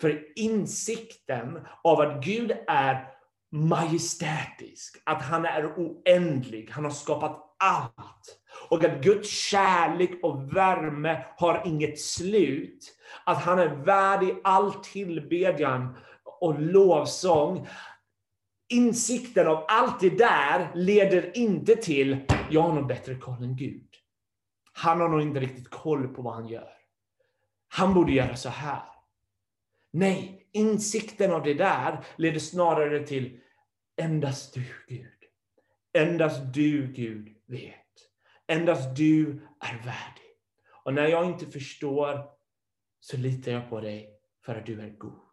För 0.01 0.39
insikten 0.39 1.59
av 1.83 1.99
att 1.99 2.25
Gud 2.25 2.51
är 2.67 3.07
majestätisk, 3.51 5.01
att 5.05 5.21
han 5.21 5.45
är 5.45 5.73
oändlig, 5.77 6.69
han 6.71 6.83
har 6.83 6.91
skapat 6.91 7.55
allt. 7.59 8.39
Och 8.69 8.83
att 8.83 9.01
Guds 9.01 9.29
kärlek 9.29 10.19
och 10.23 10.55
värme 10.55 11.25
har 11.37 11.61
inget 11.65 11.99
slut. 11.99 12.97
Att 13.25 13.43
han 13.43 13.59
är 13.59 13.67
värdig 13.67 14.35
all 14.43 14.73
tillbedjan 14.73 15.97
och 16.43 16.59
lovsång. 16.59 17.67
Insikten 18.69 19.47
av 19.47 19.65
allt 19.67 19.99
det 19.99 20.17
där 20.17 20.71
leder 20.75 21.37
inte 21.37 21.75
till, 21.75 22.17
jag 22.51 22.61
har 22.61 22.73
nog 22.73 22.87
bättre 22.87 23.15
koll 23.15 23.43
än 23.43 23.55
Gud. 23.55 23.89
Han 24.73 25.01
har 25.01 25.09
nog 25.09 25.21
inte 25.21 25.39
riktigt 25.39 25.69
koll 25.69 26.07
på 26.07 26.21
vad 26.21 26.33
han 26.33 26.47
gör. 26.47 26.73
Han 27.67 27.93
borde 27.93 28.11
göra 28.11 28.35
så 28.35 28.49
här. 28.49 28.83
Nej, 29.91 30.47
insikten 30.51 31.31
av 31.31 31.43
det 31.43 31.53
där 31.53 32.05
leder 32.15 32.39
snarare 32.39 33.07
till, 33.07 33.39
endast 34.01 34.53
du 34.53 34.63
Gud. 34.87 35.07
Endast 35.93 36.53
du 36.53 36.87
Gud 36.87 37.35
vet. 37.45 37.73
Endast 38.47 38.95
du 38.95 39.41
är 39.59 39.77
värdig. 39.77 40.31
Och 40.83 40.93
när 40.93 41.07
jag 41.07 41.25
inte 41.25 41.45
förstår 41.45 42.25
så 42.99 43.17
litar 43.17 43.51
jag 43.51 43.69
på 43.69 43.81
dig 43.81 44.09
för 44.45 44.55
att 44.55 44.65
du 44.65 44.81
är 44.81 44.89
god. 44.89 45.32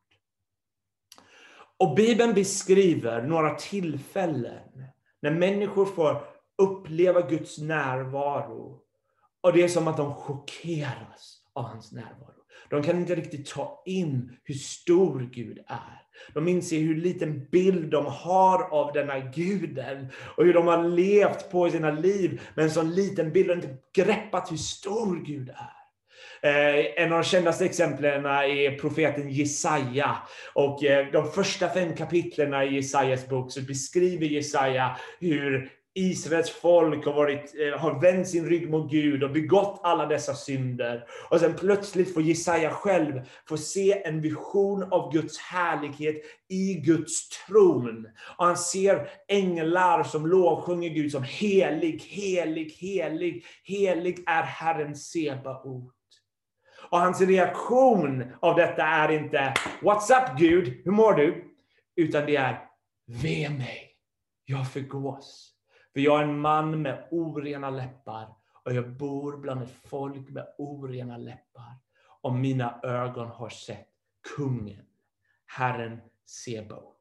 Och 1.81 1.95
Bibeln 1.95 2.35
beskriver 2.35 3.23
några 3.23 3.55
tillfällen 3.55 4.85
när 5.23 5.31
människor 5.31 5.87
får 5.87 6.23
uppleva 6.63 7.21
Guds 7.21 7.59
närvaro. 7.59 8.81
Och 9.41 9.53
det 9.53 9.63
är 9.63 9.69
som 9.69 9.89
att 9.89 9.97
de 9.97 10.15
chockeras 10.15 11.43
av 11.53 11.65
hans 11.65 11.93
närvaro. 11.93 12.41
De 12.71 12.83
kan 12.83 12.99
inte 12.99 13.15
riktigt 13.15 13.47
ta 13.47 13.83
in 13.87 14.37
hur 14.45 14.55
stor 14.55 15.31
Gud 15.33 15.59
är. 15.67 16.03
De 16.35 16.49
inser 16.49 16.81
hur 16.81 16.97
liten 16.97 17.49
bild 17.51 17.91
de 17.91 18.07
har 18.07 18.63
av 18.63 18.93
denna 18.93 19.19
guden 19.19 20.09
och 20.37 20.45
hur 20.45 20.55
de 20.55 20.67
har 20.67 20.89
levt 20.89 21.51
på 21.51 21.69
i 21.69 21.71
sina 21.71 21.91
liv 21.91 22.41
med 22.55 22.65
en 22.65 22.71
sån 22.71 22.95
liten 22.95 23.33
bild 23.33 23.51
och 23.51 23.57
inte 23.57 23.77
greppat 23.95 24.53
hur 24.53 24.57
stor 24.57 25.25
Gud 25.25 25.49
är. 25.49 25.80
Eh, 26.43 27.03
en 27.05 27.13
av 27.13 27.19
de 27.19 27.25
kändaste 27.25 27.65
exemplen 27.65 28.27
är 28.27 28.79
profeten 28.79 29.31
Jesaja. 29.31 30.17
Och 30.55 30.85
eh, 30.85 31.07
de 31.13 31.33
första 31.33 31.69
fem 31.69 31.97
kapitlen 31.97 32.55
i 32.55 32.75
Jesajas 32.75 33.29
bok 33.29 33.53
så 33.53 33.61
beskriver 33.61 34.27
Jesaja 34.27 34.97
hur 35.21 35.71
Israels 35.95 36.51
folk 36.51 37.05
har, 37.05 37.13
varit, 37.13 37.55
eh, 37.61 37.81
har 37.81 38.01
vänt 38.01 38.29
sin 38.29 38.47
rygg 38.47 38.71
mot 38.71 38.91
Gud 38.91 39.23
och 39.23 39.31
begått 39.31 39.81
alla 39.83 40.07
dessa 40.07 40.35
synder. 40.35 41.05
Och 41.31 41.41
sen 41.41 41.55
plötsligt 41.55 42.15
får 42.15 42.23
Jesaja 42.23 42.71
själv 42.71 43.21
få 43.49 43.57
se 43.57 44.03
en 44.07 44.21
vision 44.21 44.83
av 44.83 45.13
Guds 45.13 45.39
härlighet 45.39 46.17
i 46.49 46.75
Guds 46.75 47.29
tron. 47.29 48.09
Och 48.37 48.47
han 48.47 48.57
ser 48.57 49.09
änglar 49.29 50.03
som 50.03 50.27
lovsjunger 50.27 50.89
Gud 50.89 51.13
som 51.13 51.23
helig, 51.23 52.03
helig, 52.03 52.73
helig, 52.79 53.45
helig 53.65 54.19
är 54.27 54.43
Herren 54.43 54.97
Sebaot. 54.97 56.00
Och 56.91 57.01
hans 57.01 57.21
reaktion 57.21 58.25
av 58.41 58.57
detta 58.57 58.83
är 58.83 59.09
inte 59.09 59.55
What's 59.81 60.11
up 60.11 60.39
Gud, 60.39 60.81
hur 60.85 60.93
mår 60.93 61.15
du? 61.15 61.55
Utan 61.97 62.27
det 62.27 62.37
är 62.37 62.69
Ve 63.07 63.51
mig, 63.51 63.91
jag 64.45 64.73
förgås. 64.73 65.53
För 65.93 66.01
jag 66.01 66.21
är 66.21 66.25
en 66.25 66.41
man 66.41 66.83
med 66.83 67.09
orena 67.11 67.71
läppar 67.71 68.29
och 68.65 68.75
jag 68.75 68.97
bor 68.97 69.37
bland 69.37 69.63
ett 69.63 69.75
folk 69.85 70.29
med 70.29 70.47
orena 70.59 71.17
läppar. 71.17 71.79
Och 72.21 72.35
mina 72.35 72.81
ögon 72.83 73.29
har 73.29 73.49
sett 73.49 73.89
kungen, 74.37 74.85
Herren 75.47 76.01
Sebaot. 76.27 76.97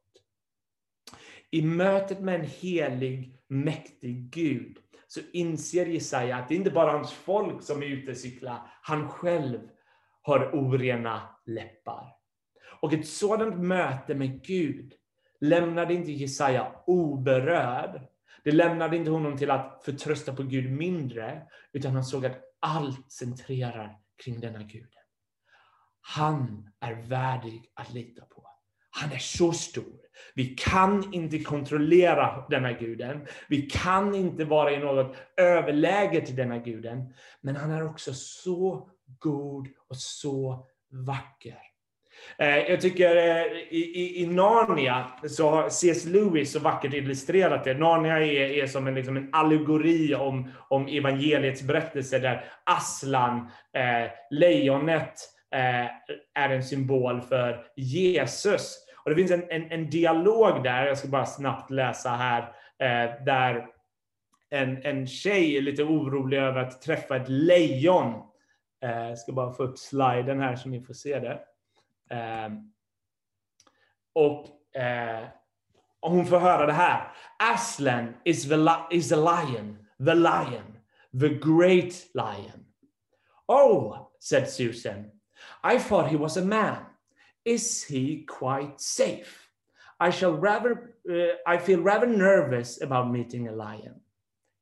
I 1.52 1.62
mötet 1.62 2.20
med 2.20 2.36
en 2.36 2.46
helig, 2.46 3.44
mäktig 3.48 4.30
Gud 4.30 4.78
så 5.08 5.20
inser 5.34 5.86
Jesaja 5.86 6.38
att 6.38 6.50
det 6.50 6.56
inte 6.56 6.72
bara 6.72 6.90
är 6.92 6.96
hans 6.96 7.14
folk 7.14 7.64
som 7.64 7.84
är 7.84 7.88
ute 7.88 8.12
och 8.12 8.18
cyklar. 8.18 8.60
Han 8.82 9.10
själv 9.10 9.60
har 10.22 10.52
orena 10.54 11.22
läppar. 11.46 12.16
Och 12.82 12.94
ett 12.94 13.08
sådant 13.08 13.58
möte 13.58 14.16
med 14.16 14.46
Gud 14.46 14.94
lämnade 15.42 15.94
inte 15.94 16.12
Jesaja 16.12 16.72
oberörd. 16.86 18.02
Det 18.44 18.52
lämnade 18.52 18.98
inte 18.98 19.12
honom 19.12 19.38
till 19.38 19.52
att 19.52 19.82
förtrösta 19.86 20.34
på 20.34 20.44
Gud 20.44 20.72
mindre, 20.72 21.42
utan 21.74 21.94
han 21.94 22.04
såg 22.04 22.26
att 22.26 22.40
allt 22.60 23.12
centrerar 23.12 23.98
kring 24.24 24.40
denna 24.40 24.64
Gud. 24.64 24.90
Han 26.02 26.70
är 26.80 26.94
värdig 26.94 27.72
att 27.74 27.94
lita 27.94 28.26
på. 28.26 28.48
Han 28.90 29.12
är 29.12 29.18
så 29.18 29.52
stor. 29.52 30.00
Vi 30.36 30.46
kan 30.46 31.14
inte 31.14 31.40
kontrollera 31.40 32.46
denna 32.50 32.74
guden. 32.74 33.28
Vi 33.50 33.62
kan 33.62 34.16
inte 34.16 34.46
vara 34.46 34.72
i 34.72 34.78
något 34.80 35.16
överläge 35.38 36.26
till 36.26 36.36
denna 36.36 36.58
guden. 36.58 37.14
Men 37.42 37.56
han 37.56 37.72
är 37.72 37.86
också 37.86 38.14
så 38.14 38.90
god 39.20 39.68
och 39.90 39.98
så 39.98 40.68
vacker. 40.92 41.58
Eh, 42.38 42.58
jag 42.58 42.82
tycker 42.82 43.16
eh, 43.16 43.46
i, 43.70 44.14
i, 44.24 44.28
Narnia 44.28 45.08
så 45.28 45.50
har 45.50 45.70
C.S. 45.70 46.06
Lewis 46.06 46.52
så 46.52 46.60
vackert 46.60 46.94
illustrerat 46.94 47.64
det. 47.64 47.74
Narnia 47.74 48.20
är, 48.20 48.64
är 48.64 48.68
som 48.68 48.88
en, 48.88 48.96
liksom 48.96 49.18
en 49.18 49.30
allegori 49.32 50.16
om, 50.16 50.52
om 50.70 50.88
evangeliets 50.88 51.62
berättelse 51.62 52.20
där 52.20 52.46
Aslan, 52.64 53.38
eh, 53.74 54.12
lejonet, 54.32 55.14
eh, 55.56 55.86
är 56.44 56.50
en 56.50 56.64
symbol 56.64 57.22
för 57.22 57.66
Jesus. 57.76 58.78
Och 59.04 59.10
Det 59.10 59.16
finns 59.16 59.32
en, 59.32 59.44
en, 59.50 59.72
en 59.72 59.90
dialog 59.90 60.64
där, 60.64 60.88
jag 60.88 60.98
ska 60.98 61.08
bara 61.08 61.26
snabbt 61.26 61.72
läsa 61.72 62.10
här, 62.10 62.42
eh, 62.80 63.24
där 63.26 63.66
en, 64.50 64.86
en 64.86 65.08
tjej 65.08 65.58
är 65.58 65.62
lite 65.62 65.84
orolig 65.84 66.38
över 66.38 66.62
att 66.62 66.82
träffa 66.82 67.16
ett 67.16 67.30
lejon. 67.30 68.29
Eh, 68.82 69.10
jag 69.10 69.20
ska 69.20 69.32
bara 69.32 69.54
få 69.54 69.64
upp 69.64 69.80
sliden 69.80 70.40
här 70.40 70.56
så 70.56 70.70
ni 70.70 70.82
får 70.82 70.94
se 70.94 71.20
det. 71.20 71.42
Eh, 72.16 72.50
och 74.14 74.76
eh, 74.82 75.28
hon 76.02 76.26
får 76.26 76.40
höra 76.40 76.66
det 76.66 76.74
här. 76.74 77.12
Aslan 77.40 78.14
is, 78.24 78.50
the 78.50 78.56
is 78.92 79.12
a 79.12 79.16
lion, 79.16 79.78
the 79.98 80.14
lion, 80.14 80.80
the 81.20 81.30
great 81.30 81.94
lion. 82.14 82.66
Oh, 83.48 84.10
said 84.20 84.50
Susan, 84.50 85.12
I 85.64 85.80
thought 85.80 86.12
he 86.12 86.18
was 86.18 86.38
a 86.38 86.42
man. 86.42 86.86
Is 87.46 87.84
he 87.84 88.26
quite 88.28 88.80
safe? 88.80 89.50
I 90.00 90.12
shall 90.12 90.34
rather, 90.34 90.94
uh, 91.10 91.36
I 91.46 91.58
feel 91.58 91.82
rather 91.82 92.08
nervous 92.08 92.82
about 92.82 93.12
meeting 93.12 93.48
a 93.48 93.52
lion. 93.52 94.02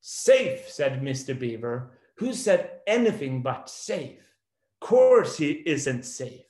Safe, 0.02 0.70
said 0.70 1.02
Mr. 1.02 1.38
Beaver. 1.38 1.97
Who 2.20 2.34
said 2.34 2.70
anything 2.88 3.44
but 3.44 3.70
safe? 3.70 4.20
Of 4.82 4.90
Course 4.90 5.44
he 5.44 5.52
isn't 5.66 6.04
safe, 6.04 6.46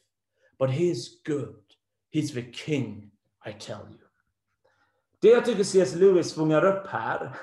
but 0.59 0.69
he 0.69 0.89
is 0.89 1.21
good. 1.25 1.63
He's 2.09 2.33
the 2.33 2.51
king, 2.51 3.11
I 3.45 3.51
tell 3.51 3.87
you. 3.89 4.07
Det 5.21 5.27
jag 5.27 5.45
tycker 5.45 5.63
C.S. 5.63 5.95
Lewis 5.95 6.33
fångar 6.33 6.65
upp 6.65 6.87
här 6.87 7.35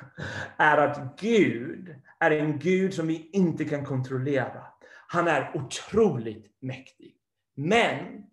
är 0.57 0.77
att 0.77 1.21
Gud 1.21 1.95
är 2.19 2.31
en 2.31 2.59
Gud 2.59 2.95
som 2.95 3.07
vi 3.07 3.31
inte 3.33 3.65
kan 3.65 3.85
kontrollera. 3.85 4.67
Han 5.07 5.29
är 5.29 5.57
otroligt 5.57 6.57
mäktig. 6.61 7.17
Men 7.55 8.25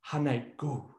han 0.00 0.26
är 0.26 0.54
god. 0.56 0.90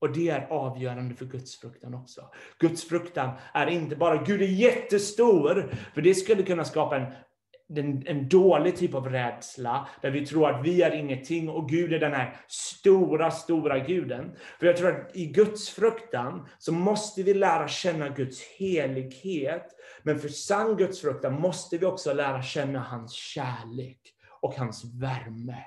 Och 0.00 0.12
det 0.12 0.28
är 0.28 0.46
avgörande 0.50 1.14
för 1.14 1.24
Guds 1.24 1.60
fruktan 1.60 1.94
också. 1.94 2.30
Guds 2.58 2.84
fruktan 2.84 3.30
är 3.54 3.66
inte 3.66 3.96
bara 3.96 4.22
Gud 4.22 4.42
är 4.42 4.46
jättestor, 4.46 5.74
för 5.94 6.02
det 6.02 6.14
skulle 6.14 6.42
kunna 6.42 6.64
skapa 6.64 6.96
en, 6.96 7.12
en, 7.76 8.02
en 8.06 8.28
dålig 8.28 8.76
typ 8.76 8.94
av 8.94 9.08
rädsla, 9.08 9.88
där 10.02 10.10
vi 10.10 10.26
tror 10.26 10.50
att 10.50 10.66
vi 10.66 10.82
är 10.82 10.94
ingenting 10.94 11.48
och 11.48 11.68
Gud 11.68 11.92
är 11.92 11.98
den 11.98 12.12
här 12.12 12.36
stora, 12.46 13.30
stora 13.30 13.78
guden. 13.78 14.32
För 14.58 14.66
jag 14.66 14.76
tror 14.76 14.90
att 14.90 15.16
i 15.16 15.26
Guds 15.26 15.70
fruktan 15.70 16.48
så 16.58 16.72
måste 16.72 17.22
vi 17.22 17.34
lära 17.34 17.68
känna 17.68 18.08
Guds 18.08 18.42
helighet, 18.58 19.66
men 20.02 20.18
för 20.18 20.28
sann 20.28 20.76
Guds 20.76 21.00
fruktan 21.00 21.40
måste 21.40 21.78
vi 21.78 21.86
också 21.86 22.12
lära 22.12 22.42
känna 22.42 22.78
hans 22.78 23.12
kärlek 23.12 24.00
och 24.40 24.54
hans 24.54 24.84
värme. 24.84 25.64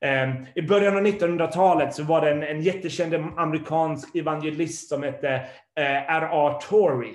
Ehm, 0.00 0.46
I 0.54 0.62
början 0.62 0.96
av 0.96 1.02
1900-talet 1.02 1.94
så 1.94 2.02
var 2.02 2.20
det 2.20 2.30
en, 2.30 2.42
en 2.42 2.62
jättekänd 2.62 3.14
amerikansk 3.14 4.16
evangelist 4.16 4.88
som 4.88 5.02
hette 5.02 5.28
eh, 5.28 5.42
R.A. 5.76 6.50
R.R. 6.50 6.58
Torrey. 6.68 7.14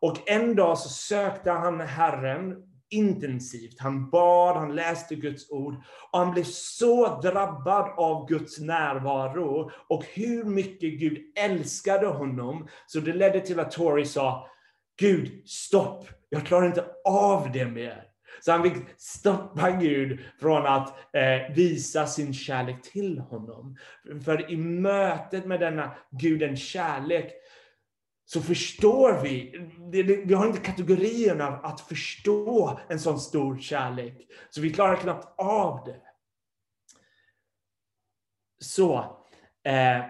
Och 0.00 0.30
en 0.30 0.54
dag 0.54 0.78
så 0.78 0.88
sökte 0.88 1.50
han 1.50 1.80
Herren 1.80 2.67
intensivt. 2.90 3.80
Han 3.80 4.10
bad, 4.10 4.56
han 4.56 4.74
läste 4.74 5.14
Guds 5.14 5.50
ord 5.50 5.74
och 6.10 6.18
han 6.18 6.34
blev 6.34 6.44
så 6.44 7.20
drabbad 7.20 7.94
av 7.96 8.28
Guds 8.28 8.58
närvaro 8.60 9.70
och 9.88 10.04
hur 10.04 10.44
mycket 10.44 11.00
Gud 11.00 11.18
älskade 11.38 12.06
honom. 12.06 12.68
Så 12.86 13.00
det 13.00 13.12
ledde 13.12 13.40
till 13.40 13.60
att 13.60 13.70
Tori 13.70 14.04
sa, 14.04 14.50
Gud, 15.00 15.48
stopp, 15.48 16.08
jag 16.28 16.46
klarar 16.46 16.66
inte 16.66 16.84
av 17.04 17.52
det 17.52 17.66
mer. 17.66 18.04
Så 18.40 18.52
han 18.52 18.62
fick 18.62 18.76
stoppa 18.96 19.70
Gud 19.70 20.18
från 20.40 20.66
att 20.66 20.88
eh, 21.14 21.54
visa 21.54 22.06
sin 22.06 22.34
kärlek 22.34 22.82
till 22.82 23.18
honom. 23.18 23.76
För 24.24 24.50
i 24.50 24.56
mötet 24.56 25.46
med 25.46 25.60
denna 25.60 25.94
Gudens 26.10 26.60
kärlek 26.62 27.32
så 28.30 28.42
förstår 28.42 29.22
vi, 29.22 29.58
vi 30.26 30.34
har 30.34 30.46
inte 30.46 30.60
kategorierna 30.60 31.46
att 31.46 31.80
förstå 31.80 32.80
en 32.88 33.00
sån 33.00 33.20
stor 33.20 33.58
kärlek. 33.58 34.28
Så 34.50 34.60
vi 34.60 34.72
klarar 34.72 34.96
knappt 34.96 35.40
av 35.40 35.84
det. 35.84 36.02
Så, 38.58 38.98
eh, 39.62 40.04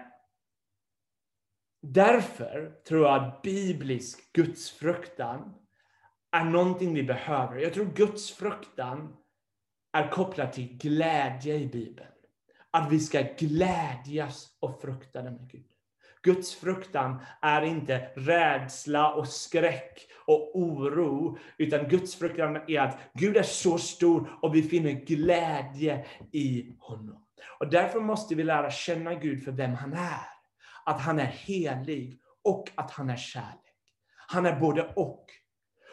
därför 1.81 2.81
tror 2.87 3.05
jag 3.05 3.23
att 3.23 3.41
biblisk 3.41 4.33
gudsfruktan 4.33 5.55
är 6.31 6.43
någonting 6.43 6.93
vi 6.93 7.03
behöver. 7.03 7.57
Jag 7.57 7.73
tror 7.73 7.85
gudsfruktan 7.85 9.17
är 9.91 10.11
kopplad 10.11 10.53
till 10.53 10.77
glädje 10.77 11.55
i 11.55 11.67
Bibeln. 11.67 12.13
Att 12.71 12.91
vi 12.91 12.99
ska 12.99 13.21
glädjas 13.21 14.57
och 14.59 14.81
frukta 14.81 15.21
denna 15.21 15.47
Gud. 15.47 15.68
Guds 16.21 16.55
fruktan 16.55 17.21
är 17.41 17.61
inte 17.61 18.11
rädsla 18.15 19.13
och 19.13 19.27
skräck 19.27 20.07
och 20.25 20.59
oro, 20.59 21.37
utan 21.57 21.87
Guds 21.87 22.15
fruktan 22.15 22.55
är 22.67 22.79
att 22.79 22.97
Gud 23.13 23.37
är 23.37 23.43
så 23.43 23.77
stor 23.77 24.29
och 24.41 24.55
vi 24.55 24.63
finner 24.63 24.91
glädje 24.91 26.05
i 26.31 26.75
honom. 26.79 27.25
Och 27.59 27.69
därför 27.69 27.99
måste 27.99 28.35
vi 28.35 28.43
lära 28.43 28.71
känna 28.71 29.15
Gud 29.15 29.43
för 29.43 29.51
vem 29.51 29.73
han 29.73 29.93
är. 29.93 30.27
Att 30.85 31.01
han 31.01 31.19
är 31.19 31.25
helig 31.25 32.21
och 32.43 32.69
att 32.75 32.91
han 32.91 33.09
är 33.09 33.17
kärlek. 33.17 33.59
Han 34.27 34.45
är 34.45 34.59
både 34.59 34.93
och. 34.95 35.25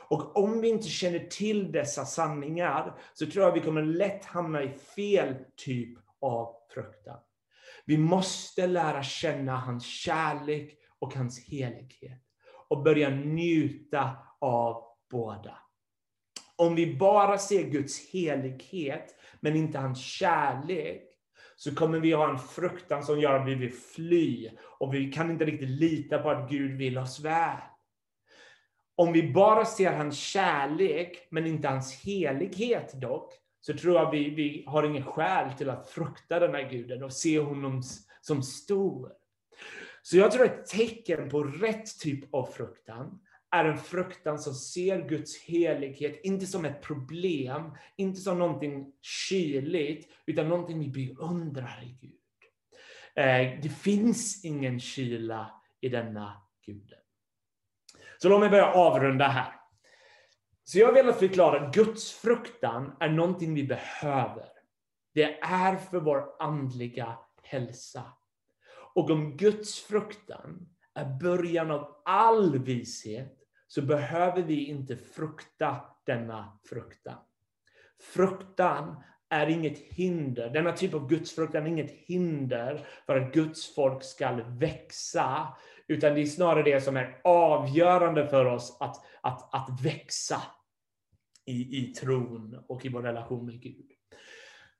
Och 0.08 0.36
om 0.36 0.60
vi 0.60 0.68
inte 0.68 0.88
känner 0.88 1.18
till 1.18 1.72
dessa 1.72 2.04
sanningar 2.04 2.98
så 3.14 3.26
tror 3.26 3.44
jag 3.44 3.52
vi 3.52 3.60
kommer 3.60 3.82
lätt 3.82 4.24
hamna 4.24 4.62
i 4.62 4.68
fel 4.68 5.34
typ 5.56 5.98
av 6.20 6.54
fruktan. 6.74 7.18
Vi 7.87 7.99
måste 7.99 8.66
lära 8.66 9.03
känna 9.03 9.57
hans 9.57 9.87
kärlek 9.87 10.79
och 10.99 11.14
hans 11.14 11.49
helighet 11.49 12.22
och 12.68 12.83
börja 12.83 13.11
njuta 13.11 14.16
av 14.40 14.85
båda. 15.11 15.59
Om 16.57 16.75
vi 16.75 16.96
bara 16.96 17.38
ser 17.38 17.70
Guds 17.70 18.11
helighet 18.12 19.14
men 19.40 19.57
inte 19.57 19.79
hans 19.79 20.05
kärlek 20.05 21.03
så 21.57 21.75
kommer 21.75 22.01
vi 22.01 22.12
ha 22.12 22.31
en 22.31 22.38
fruktan 22.38 23.03
som 23.03 23.20
gör 23.20 23.40
att 23.40 23.49
vi 23.49 23.55
vill 23.55 23.72
fly 23.72 24.51
och 24.79 24.94
vi 24.94 25.12
kan 25.12 25.31
inte 25.31 25.44
riktigt 25.44 25.68
lita 25.68 26.18
på 26.18 26.31
att 26.31 26.51
Gud 26.51 26.79
vill 26.79 26.99
oss 26.99 27.20
väl. 27.20 27.59
om 28.96 29.12
vi 29.12 29.33
bara 29.33 29.64
ser 29.64 29.92
hans 29.92 30.18
kärlek, 30.18 31.29
men 31.31 31.46
inte 31.46 31.68
hans 31.68 32.05
helighet 32.05 33.01
dock, 33.01 33.33
så 33.66 33.74
tror 33.74 33.94
jag 33.94 34.11
vi, 34.11 34.31
vi 34.31 34.64
har 34.66 34.83
ingen 34.83 35.05
skäl 35.05 35.52
till 35.52 35.70
att 35.70 35.90
frukta 35.90 36.40
den 36.40 36.55
här 36.55 36.70
guden 36.70 37.02
och 37.02 37.12
se 37.12 37.38
honom 37.38 37.83
som 38.20 38.42
stor. 38.42 39.12
Så 40.02 40.16
jag 40.16 40.33
tror 40.33 40.44
ett 40.44 40.66
tecken 40.66 41.29
på 41.29 41.42
rätt 41.42 41.98
typ 42.00 42.35
av 42.35 42.46
fruktan 42.46 43.18
är 43.50 43.64
en 43.64 43.79
fruktan 43.79 44.38
som 44.38 44.55
ser 44.55 45.09
Guds 45.09 45.42
helighet, 45.42 46.20
inte 46.22 46.46
som 46.46 46.64
ett 46.64 46.83
problem, 46.83 47.70
inte 47.96 48.20
som 48.20 48.38
någonting 48.38 48.92
kyligt, 49.00 50.09
utan 50.26 50.48
någonting 50.48 50.79
vi 50.81 50.88
beundrar 50.88 51.83
i 51.85 51.98
Gud. 52.00 52.12
Eh, 53.14 53.61
det 53.62 53.68
finns 53.68 54.44
ingen 54.44 54.81
kyla 54.81 55.50
i 55.81 55.88
denna 55.88 56.42
guden. 56.66 56.98
Så 58.18 58.29
låt 58.29 58.40
mig 58.40 58.48
börja 58.48 58.72
avrunda 58.72 59.29
här. 59.29 59.65
Så 60.68 60.79
jag 60.79 60.92
vill 60.92 61.12
förklara 61.12 61.61
att 61.61 61.74
Guds 61.74 62.12
fruktan 62.12 62.96
är 63.00 63.09
någonting 63.09 63.55
vi 63.55 63.64
behöver. 63.64 64.48
Det 65.14 65.40
är 65.40 65.76
för 65.76 66.00
vår 66.00 66.24
andliga 66.38 67.18
hälsa. 67.42 68.02
Och 68.94 69.11
om 69.11 69.37
Guds 69.37 69.81
fruktan 69.81 70.68
är 70.94 71.05
början 71.05 71.70
av 71.70 72.02
all 72.05 72.59
vishet, 72.59 73.38
så 73.68 73.83
behöver 73.83 74.42
vi 74.42 74.66
inte 74.66 74.96
frukta 74.96 75.76
denna 76.07 76.59
fruktan. 76.64 77.18
Fruktan 78.00 79.02
är 79.29 79.46
inget 79.46 79.79
hinder. 79.79 80.50
Denna 80.50 80.72
typ 80.72 80.94
av 80.94 81.09
gudsfruktan 81.09 81.62
är 81.62 81.70
inget 81.70 81.90
hinder 81.90 82.87
för 83.07 83.20
att 83.20 83.33
Guds 83.33 83.74
folk 83.74 84.02
ska 84.02 84.33
växa, 84.48 85.48
utan 85.87 86.14
det 86.14 86.20
är 86.20 86.26
snarare 86.26 86.62
det 86.62 86.81
som 86.81 86.96
är 86.96 87.20
avgörande 87.24 88.29
för 88.29 88.44
oss 88.44 88.76
att, 88.81 89.05
att, 89.20 89.55
att 89.55 89.81
växa 89.81 90.42
i, 91.46 91.78
i 91.78 91.94
tron 91.94 92.64
och 92.68 92.85
i 92.87 92.88
vår 92.88 93.02
relation 93.02 93.46
med 93.46 93.62
Gud. 93.62 93.87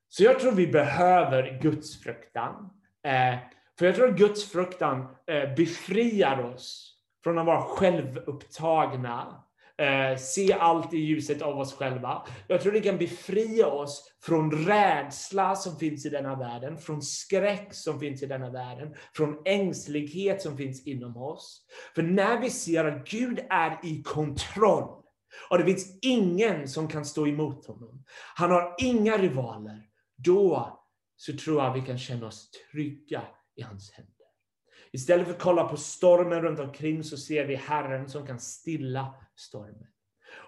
Så 0.09 0.23
jag 0.23 0.41
tror 0.41 0.53
vi 0.53 0.67
behöver 0.67 1.59
gudsfruktan. 1.63 2.71
Eh, 3.07 3.39
för 3.79 3.87
jag 3.87 3.95
tror 3.95 4.09
att 4.09 4.19
gudsfruktan 4.19 5.01
eh, 5.27 5.55
befriar 5.57 6.43
oss 6.43 6.97
från 7.25 7.39
att 7.39 7.47
vara 7.47 7.63
självupptagna, 7.63 9.45
eh, 9.79 10.19
se 10.19 10.53
allt 10.53 10.95
i 10.95 10.99
ljuset 10.99 11.43
av 11.43 11.59
oss 11.59 11.75
själva. 11.75 12.27
Jag 12.49 12.61
tror 12.61 12.73
det 12.73 12.81
kan 12.81 12.99
befria 12.99 13.67
oss 13.67 14.13
från 14.23 14.67
rädsla 14.67 15.57
som 15.57 15.77
finns 15.79 16.07
i 16.07 16.09
denna 16.09 16.37
världen, 16.37 16.79
från 16.79 17.03
skräck 17.03 17.75
som 17.75 18.01
finns 18.01 18.23
i 18.23 18.27
denna 18.27 18.51
världen, 18.51 18.95
från 19.13 19.43
ängslighet 19.45 20.43
som 20.43 20.57
finns 20.57 20.87
inom 20.87 21.17
oss. 21.17 21.67
För 21.95 22.03
när 22.03 22.41
vi 22.41 22.51
ser 22.51 22.85
att 22.85 23.09
Gud 23.09 23.41
är 23.51 23.79
i 23.83 24.03
kontroll, 24.03 25.03
och 25.51 25.59
det 25.59 25.65
finns 25.65 25.99
ingen 26.03 26.69
som 26.69 26.89
kan 26.89 27.05
stå 27.05 27.27
emot 27.27 27.67
honom. 27.67 28.05
Han 28.35 28.51
har 28.51 28.75
inga 28.79 29.19
rivaler. 29.19 29.83
Då 30.17 30.81
så 31.17 31.37
tror 31.37 31.63
jag 31.63 31.75
vi 31.75 31.81
kan 31.81 31.99
känna 31.99 32.27
oss 32.27 32.51
trygga 32.51 33.23
i 33.57 33.63
hans 33.63 33.93
händer. 33.93 34.15
Istället 34.93 35.27
för 35.27 35.35
att 35.35 35.41
kolla 35.41 35.69
på 35.69 35.77
stormen 35.77 36.43
runt 36.43 36.61
omkring 36.61 37.05
så 37.05 37.17
ser 37.17 37.47
vi 37.47 37.55
Herren 37.55 38.09
som 38.09 38.27
kan 38.27 38.41
stilla 38.41 39.15
stormen. 39.37 39.87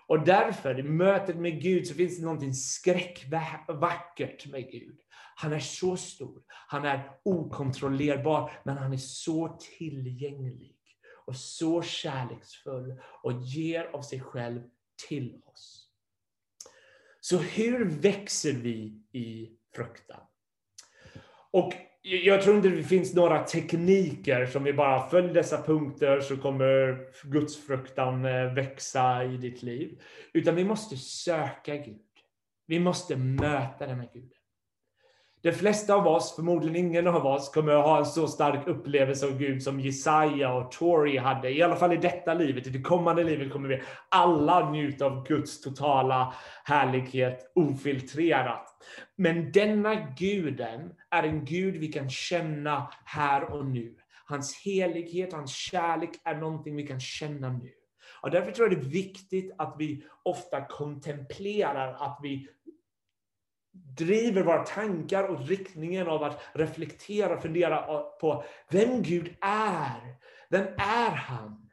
Och 0.07 0.25
därför, 0.25 0.79
i 0.79 0.83
mötet 0.83 1.37
med 1.37 1.63
Gud, 1.63 1.87
så 1.87 1.95
finns 1.95 2.17
det 2.17 2.25
någonting 2.25 2.55
skräckvackert 2.55 4.47
med 4.47 4.71
Gud. 4.71 4.99
Han 5.37 5.53
är 5.53 5.61
så 5.61 5.97
stor, 5.97 6.43
han 6.49 6.85
är 6.85 7.11
okontrollerbar, 7.25 8.53
men 8.65 8.77
han 8.79 8.93
är 8.93 8.97
så 8.97 9.59
tillgänglig 9.79 10.77
och 11.27 11.37
så 11.37 11.83
kärleksfull 11.83 13.01
och 13.23 13.33
ger 13.33 13.85
av 13.85 14.03
sig 14.03 14.21
själv 14.21 14.63
till 15.09 15.41
oss. 15.45 15.89
Så 17.21 17.39
hur 17.39 17.85
växer 17.85 18.53
vi 18.53 19.03
i 19.13 19.51
fruktan? 19.75 20.21
Och 21.51 21.73
jag 22.03 22.43
tror 22.43 22.57
inte 22.57 22.69
det 22.69 22.83
finns 22.83 23.15
några 23.15 23.45
tekniker 23.45 24.47
som 24.47 24.65
vi 24.65 24.73
bara 24.73 25.09
följer 25.09 25.35
dessa 25.35 25.63
punkter 25.63 26.21
så 26.21 26.37
kommer 26.37 26.99
gudsfruktan 27.23 27.79
fruktan 27.79 28.25
eh, 28.25 28.55
växa 28.55 29.25
i 29.25 29.37
ditt 29.37 29.63
liv. 29.63 30.03
Utan 30.33 30.55
vi 30.55 30.65
måste 30.65 30.97
söka 30.97 31.77
Gud. 31.77 32.01
Vi 32.67 32.81
måste 32.81 33.17
möta 33.17 33.87
den 33.87 33.99
med 33.99 34.13
Gud. 34.13 34.33
De 35.43 35.53
flesta 35.53 35.95
av 35.95 36.07
oss, 36.07 36.37
förmodligen 36.37 36.77
ingen 36.77 37.07
av 37.07 37.27
oss, 37.27 37.51
kommer 37.51 37.73
att 37.73 37.85
ha 37.85 37.99
en 37.99 38.07
så 38.07 38.29
stark 38.29 38.67
upplevelse 38.67 39.27
av 39.27 39.39
Gud 39.39 39.63
som 39.63 39.81
Jesaja 39.81 40.53
och 40.53 40.71
Tori 40.73 41.17
hade. 41.17 41.51
I 41.51 41.63
alla 41.63 41.77
fall 41.77 41.93
i 41.93 41.97
detta 41.97 42.35
livet. 42.35 42.67
I 42.67 42.71
det 42.71 42.81
kommande 42.81 43.25
livet 43.25 43.53
kommer 43.53 43.69
vi 43.69 43.83
alla 44.09 44.71
njuta 44.71 45.07
av 45.07 45.27
Guds 45.27 45.61
totala 45.61 46.35
härlighet 46.65 47.53
ofiltrerat. 47.55 48.67
Men 49.17 49.53
denna 49.53 49.95
guden 49.95 50.93
är 51.11 51.23
en 51.23 51.45
Gud 51.45 51.77
vi 51.77 51.89
kan 51.89 52.11
känna 52.11 52.91
här 53.05 53.53
och 53.53 53.67
nu. 53.67 53.95
Hans 54.25 54.63
helighet, 54.65 55.33
hans 55.33 55.51
kärlek 55.51 56.11
är 56.25 56.35
någonting 56.35 56.77
vi 56.77 56.87
kan 56.87 57.01
känna 57.01 57.49
nu. 57.49 57.71
Och 58.21 58.31
därför 58.31 58.53
tror 58.53 58.69
jag 58.69 58.79
det 58.79 58.87
är 58.87 58.91
viktigt 58.91 59.55
att 59.59 59.75
vi 59.79 60.03
ofta 60.23 60.65
kontemplerar, 60.65 61.93
att 61.93 62.19
vi 62.23 62.49
driver 63.97 64.43
våra 64.43 64.65
tankar 64.65 65.25
och 65.25 65.49
riktningen 65.49 66.09
av 66.09 66.23
att 66.23 66.41
reflektera 66.53 67.37
och 67.37 67.43
fundera 67.43 68.03
på 68.21 68.45
vem 68.71 69.03
Gud 69.03 69.37
är. 69.41 70.17
Vem 70.51 70.67
är 70.77 71.11
han? 71.11 71.71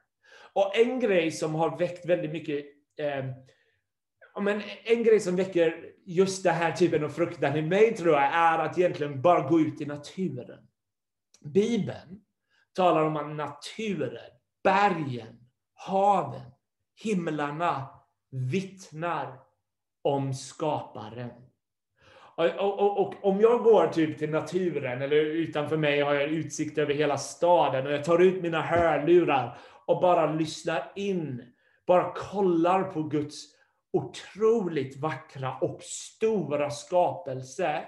Och 0.53 0.77
en 0.77 0.99
grej 0.99 1.31
som 1.31 1.55
har 1.55 1.77
väckt 1.77 2.05
väldigt 2.05 2.31
mycket 2.31 2.65
eh, 2.97 3.25
men 4.41 4.61
en 4.83 5.03
grej 5.03 5.19
som 5.19 5.35
väcker 5.35 5.91
just 6.05 6.43
den 6.43 6.55
här 6.55 6.71
typen 6.71 7.03
av 7.03 7.09
fruktan 7.09 7.55
i 7.55 7.61
mig 7.61 7.95
tror 7.95 8.13
jag 8.13 8.23
är 8.23 8.59
att 8.59 8.77
egentligen 8.77 9.21
bara 9.21 9.49
gå 9.49 9.59
ut 9.59 9.81
i 9.81 9.85
naturen. 9.85 10.67
Bibeln 11.41 12.21
talar 12.73 13.01
om 13.03 13.17
att 13.17 13.35
naturen, 13.35 14.31
bergen, 14.63 15.39
haven, 15.73 16.51
himlarna 17.03 17.89
vittnar 18.31 19.39
om 20.01 20.33
skaparen. 20.33 21.31
Och, 22.35 22.45
och, 22.45 22.99
och, 22.99 23.25
om 23.25 23.41
jag 23.41 23.63
går 23.63 23.87
typ 23.87 24.17
till 24.17 24.29
naturen, 24.29 25.01
eller 25.01 25.15
utanför 25.15 25.77
mig 25.77 26.01
har 26.01 26.13
jag 26.13 26.29
utsikt 26.29 26.77
över 26.77 26.93
hela 26.93 27.17
staden, 27.17 27.87
och 27.87 27.93
jag 27.93 28.03
tar 28.03 28.19
ut 28.19 28.41
mina 28.41 28.61
hörlurar 28.61 29.57
och 29.85 30.01
bara 30.01 30.33
lyssnar 30.33 30.91
in, 30.95 31.43
bara 31.87 32.13
kollar 32.13 32.83
på 32.83 33.03
Guds 33.03 33.55
otroligt 33.93 34.97
vackra 34.97 35.57
och 35.57 35.83
stora 35.83 36.69
skapelse, 36.69 37.83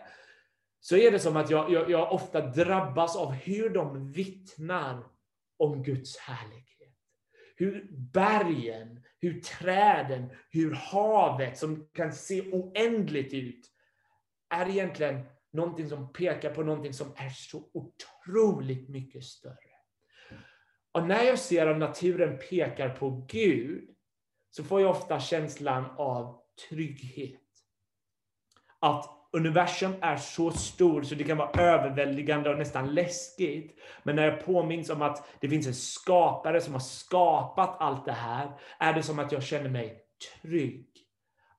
så 0.79 0.97
är 0.97 1.11
det 1.11 1.19
som 1.19 1.37
att 1.37 1.49
jag, 1.49 1.71
jag, 1.71 1.89
jag 1.89 2.11
ofta 2.11 2.41
drabbas 2.41 3.15
av 3.15 3.31
hur 3.31 3.69
de 3.69 4.11
vittnar 4.11 5.03
om 5.57 5.83
Guds 5.83 6.17
härlighet. 6.17 6.67
Hur 7.55 7.87
bergen, 8.13 9.03
hur 9.19 9.41
träden, 9.41 10.29
hur 10.49 10.71
havet 10.71 11.57
som 11.57 11.89
kan 11.93 12.13
se 12.13 12.41
oändligt 12.41 13.33
ut, 13.33 13.71
är 14.49 14.69
egentligen 14.69 15.25
någonting 15.51 15.89
som 15.89 16.13
pekar 16.13 16.53
på 16.53 16.63
någonting 16.63 16.93
som 16.93 17.13
är 17.15 17.29
så 17.29 17.63
otroligt 17.73 18.89
mycket 18.89 19.23
större. 19.23 19.55
Och 20.91 21.07
när 21.07 21.23
jag 21.23 21.39
ser 21.39 21.67
att 21.67 21.77
naturen 21.77 22.39
pekar 22.49 22.89
på 22.89 23.25
Gud, 23.29 23.89
så 24.49 24.63
får 24.63 24.81
jag 24.81 24.91
ofta 24.91 25.19
känslan 25.19 25.85
av 25.97 26.41
trygghet. 26.69 27.41
Att 28.79 29.17
universum 29.31 29.93
är 30.01 30.17
så 30.17 30.51
stor 30.51 31.03
så 31.03 31.15
det 31.15 31.23
kan 31.23 31.37
vara 31.37 31.61
överväldigande 31.61 32.49
och 32.49 32.57
nästan 32.57 32.93
läskigt. 32.93 33.79
Men 34.03 34.15
när 34.15 34.23
jag 34.23 34.45
påminns 34.45 34.89
om 34.89 35.01
att 35.01 35.27
det 35.39 35.49
finns 35.49 35.67
en 35.67 35.73
skapare 35.73 36.61
som 36.61 36.73
har 36.73 36.79
skapat 36.79 37.81
allt 37.81 38.05
det 38.05 38.11
här, 38.11 38.59
är 38.79 38.93
det 38.93 39.03
som 39.03 39.19
att 39.19 39.31
jag 39.31 39.43
känner 39.43 39.69
mig 39.69 40.01
trygg. 40.41 40.87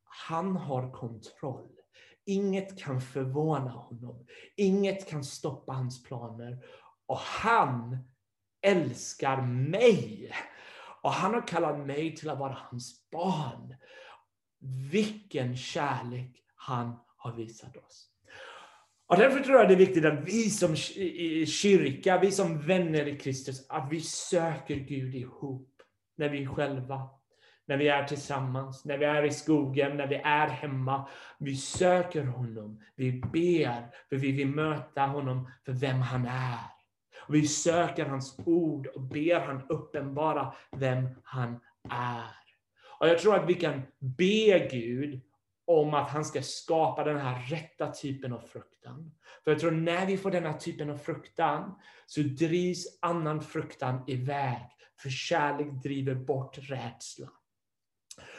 Han 0.04 0.56
har 0.56 0.92
kontroll. 0.92 1.77
Inget 2.28 2.78
kan 2.78 3.00
förvåna 3.00 3.70
honom. 3.70 4.26
Inget 4.56 5.08
kan 5.08 5.24
stoppa 5.24 5.72
hans 5.72 6.02
planer. 6.02 6.58
Och 7.06 7.18
han 7.18 7.98
älskar 8.62 9.42
mig. 9.42 10.32
Och 11.02 11.10
han 11.10 11.34
har 11.34 11.46
kallat 11.46 11.86
mig 11.86 12.16
till 12.16 12.30
att 12.30 12.38
vara 12.38 12.58
hans 12.70 13.10
barn. 13.10 13.74
Vilken 14.90 15.56
kärlek 15.56 16.42
han 16.54 16.96
har 17.16 17.32
visat 17.32 17.76
oss. 17.76 18.10
Och 19.06 19.16
därför 19.16 19.40
tror 19.40 19.56
jag 19.58 19.68
det 19.68 19.74
är 19.74 19.78
viktigt 19.78 20.04
att 20.04 20.24
vi 20.24 20.50
som 20.50 20.76
kyrka, 21.46 22.18
vi 22.18 22.32
som 22.32 22.60
vänner 22.60 23.08
i 23.08 23.18
Kristus, 23.18 23.66
att 23.68 23.92
vi 23.92 24.00
söker 24.00 24.76
Gud 24.76 25.14
ihop 25.14 25.82
när 26.16 26.28
vi 26.28 26.46
själva, 26.46 27.08
när 27.68 27.76
vi 27.76 27.88
är 27.88 28.04
tillsammans, 28.04 28.84
när 28.84 28.98
vi 28.98 29.04
är 29.04 29.22
i 29.22 29.30
skogen, 29.30 29.96
när 29.96 30.06
vi 30.06 30.14
är 30.14 30.48
hemma. 30.48 31.08
Vi 31.38 31.56
söker 31.56 32.24
honom, 32.24 32.80
vi 32.94 33.12
ber, 33.12 33.94
för 34.08 34.16
vi 34.16 34.32
vill 34.32 34.48
möta 34.48 35.02
honom 35.02 35.50
för 35.64 35.72
vem 35.72 36.00
han 36.00 36.26
är. 36.26 36.60
Och 37.28 37.34
vi 37.34 37.48
söker 37.48 38.06
hans 38.06 38.38
ord 38.46 38.86
och 38.86 39.02
ber 39.02 39.40
han 39.40 39.62
uppenbara 39.68 40.54
vem 40.76 41.08
han 41.22 41.60
är. 41.90 42.34
Och 42.98 43.08
jag 43.08 43.18
tror 43.18 43.36
att 43.36 43.48
vi 43.48 43.54
kan 43.54 43.82
be 43.98 44.68
Gud 44.70 45.20
om 45.66 45.94
att 45.94 46.10
han 46.10 46.24
ska 46.24 46.42
skapa 46.42 47.04
den 47.04 47.18
här 47.18 47.42
rätta 47.42 47.92
typen 47.92 48.32
av 48.32 48.40
fruktan. 48.40 49.12
För 49.44 49.50
jag 49.50 49.60
tror 49.60 49.70
när 49.70 50.06
vi 50.06 50.16
får 50.16 50.30
den 50.30 50.44
här 50.44 50.58
typen 50.58 50.90
av 50.90 50.96
fruktan 50.96 51.74
så 52.06 52.20
drivs 52.20 52.98
annan 53.02 53.40
fruktan 53.42 54.04
iväg. 54.06 54.62
För 55.02 55.10
kärlek 55.10 55.82
driver 55.82 56.14
bort 56.14 56.58
rädslan. 56.58 57.37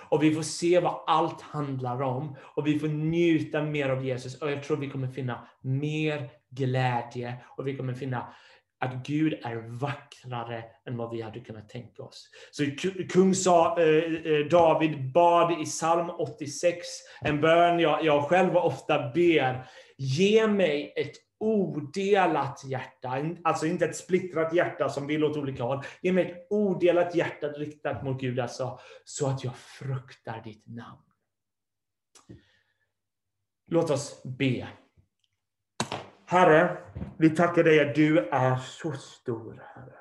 Och 0.10 0.24
vi 0.24 0.34
får 0.36 0.42
se 0.42 0.80
vad 0.80 1.04
allt 1.08 1.42
handlar 1.42 2.02
om. 2.02 2.36
Och 2.56 2.68
vi 2.68 2.80
får 2.80 2.88
njuta 2.88 3.62
mer 3.62 3.90
av 3.90 4.06
Jesus. 4.06 4.42
Och 4.42 4.52
jag 4.52 4.64
tror 4.64 4.78
vi 4.78 4.90
kommer 4.90 5.08
finna 5.08 5.48
mer 5.62 6.30
glädje. 6.50 7.36
Och 7.58 7.68
vi 7.68 7.78
kommer 7.78 7.94
finna 7.94 8.34
att 8.80 9.08
Gud 9.08 9.34
är 9.34 9.80
vackrare 9.80 10.64
än 10.88 10.98
vad 10.98 11.12
vi 11.12 11.22
hade 11.22 11.40
kunnat 11.40 11.70
tänka 11.70 12.04
oss. 12.04 12.30
Så 12.52 12.66
kung 13.10 13.36
sa, 13.36 13.80
eh, 13.80 14.34
eh, 14.34 14.46
David 14.52 15.12
bad 15.12 15.62
i 15.62 15.66
psalm 15.66 16.10
86, 16.10 16.88
en 17.22 17.42
bön 17.42 17.80
jag, 17.80 18.06
jag 18.06 18.24
själv 18.24 18.58
ofta 18.58 19.12
ber. 19.14 19.66
Ge 19.98 20.48
mig 20.48 20.94
ett 20.96 21.29
odelat 21.40 22.64
hjärta, 22.66 23.18
alltså 23.44 23.66
inte 23.66 23.86
ett 23.86 23.96
splittrat 23.96 24.54
hjärta 24.54 24.90
som 24.90 25.08
vill 25.08 25.24
åt 25.24 25.38
olika 25.38 25.64
håll. 25.64 25.84
Ge 26.02 26.14
mig 26.14 26.32
ett 26.32 26.48
odelat 26.50 27.16
hjärta 27.16 27.48
riktat 27.48 28.04
mot 28.04 28.22
Gud, 28.22 28.40
alltså, 28.40 28.80
så 29.04 29.28
att 29.28 29.44
jag 29.44 29.56
fruktar 29.56 30.42
ditt 30.44 30.68
namn. 30.68 31.02
Låt 33.68 33.90
oss 33.90 34.24
be. 34.24 34.68
Herre, 36.26 36.78
vi 37.18 37.30
tackar 37.30 37.64
dig 37.64 37.90
att 37.90 37.96
du 37.96 38.20
är 38.20 38.58
så 38.58 38.92
stor, 38.92 39.64
Herre. 39.76 40.00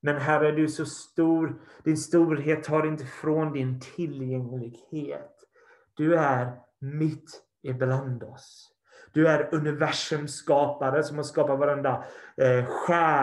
Men 0.00 0.16
Herre, 0.16 0.52
du 0.52 0.64
är 0.64 0.68
så 0.68 0.86
stor. 0.86 1.62
Din 1.84 1.96
storhet 1.96 2.64
tar 2.64 2.86
inte 2.86 3.06
från 3.06 3.52
din 3.52 3.80
tillgänglighet. 3.80 5.44
Du 5.94 6.16
är 6.16 6.60
mitt 6.78 7.42
ibland 7.62 8.22
oss. 8.22 8.67
Du 9.12 9.28
är 9.28 9.48
universums 9.54 10.36
skapare 10.36 11.02
som 11.02 11.16
har 11.16 11.24
skapat 11.24 11.58
varenda 11.58 12.04
eh, 12.36 12.64
skär 12.64 13.16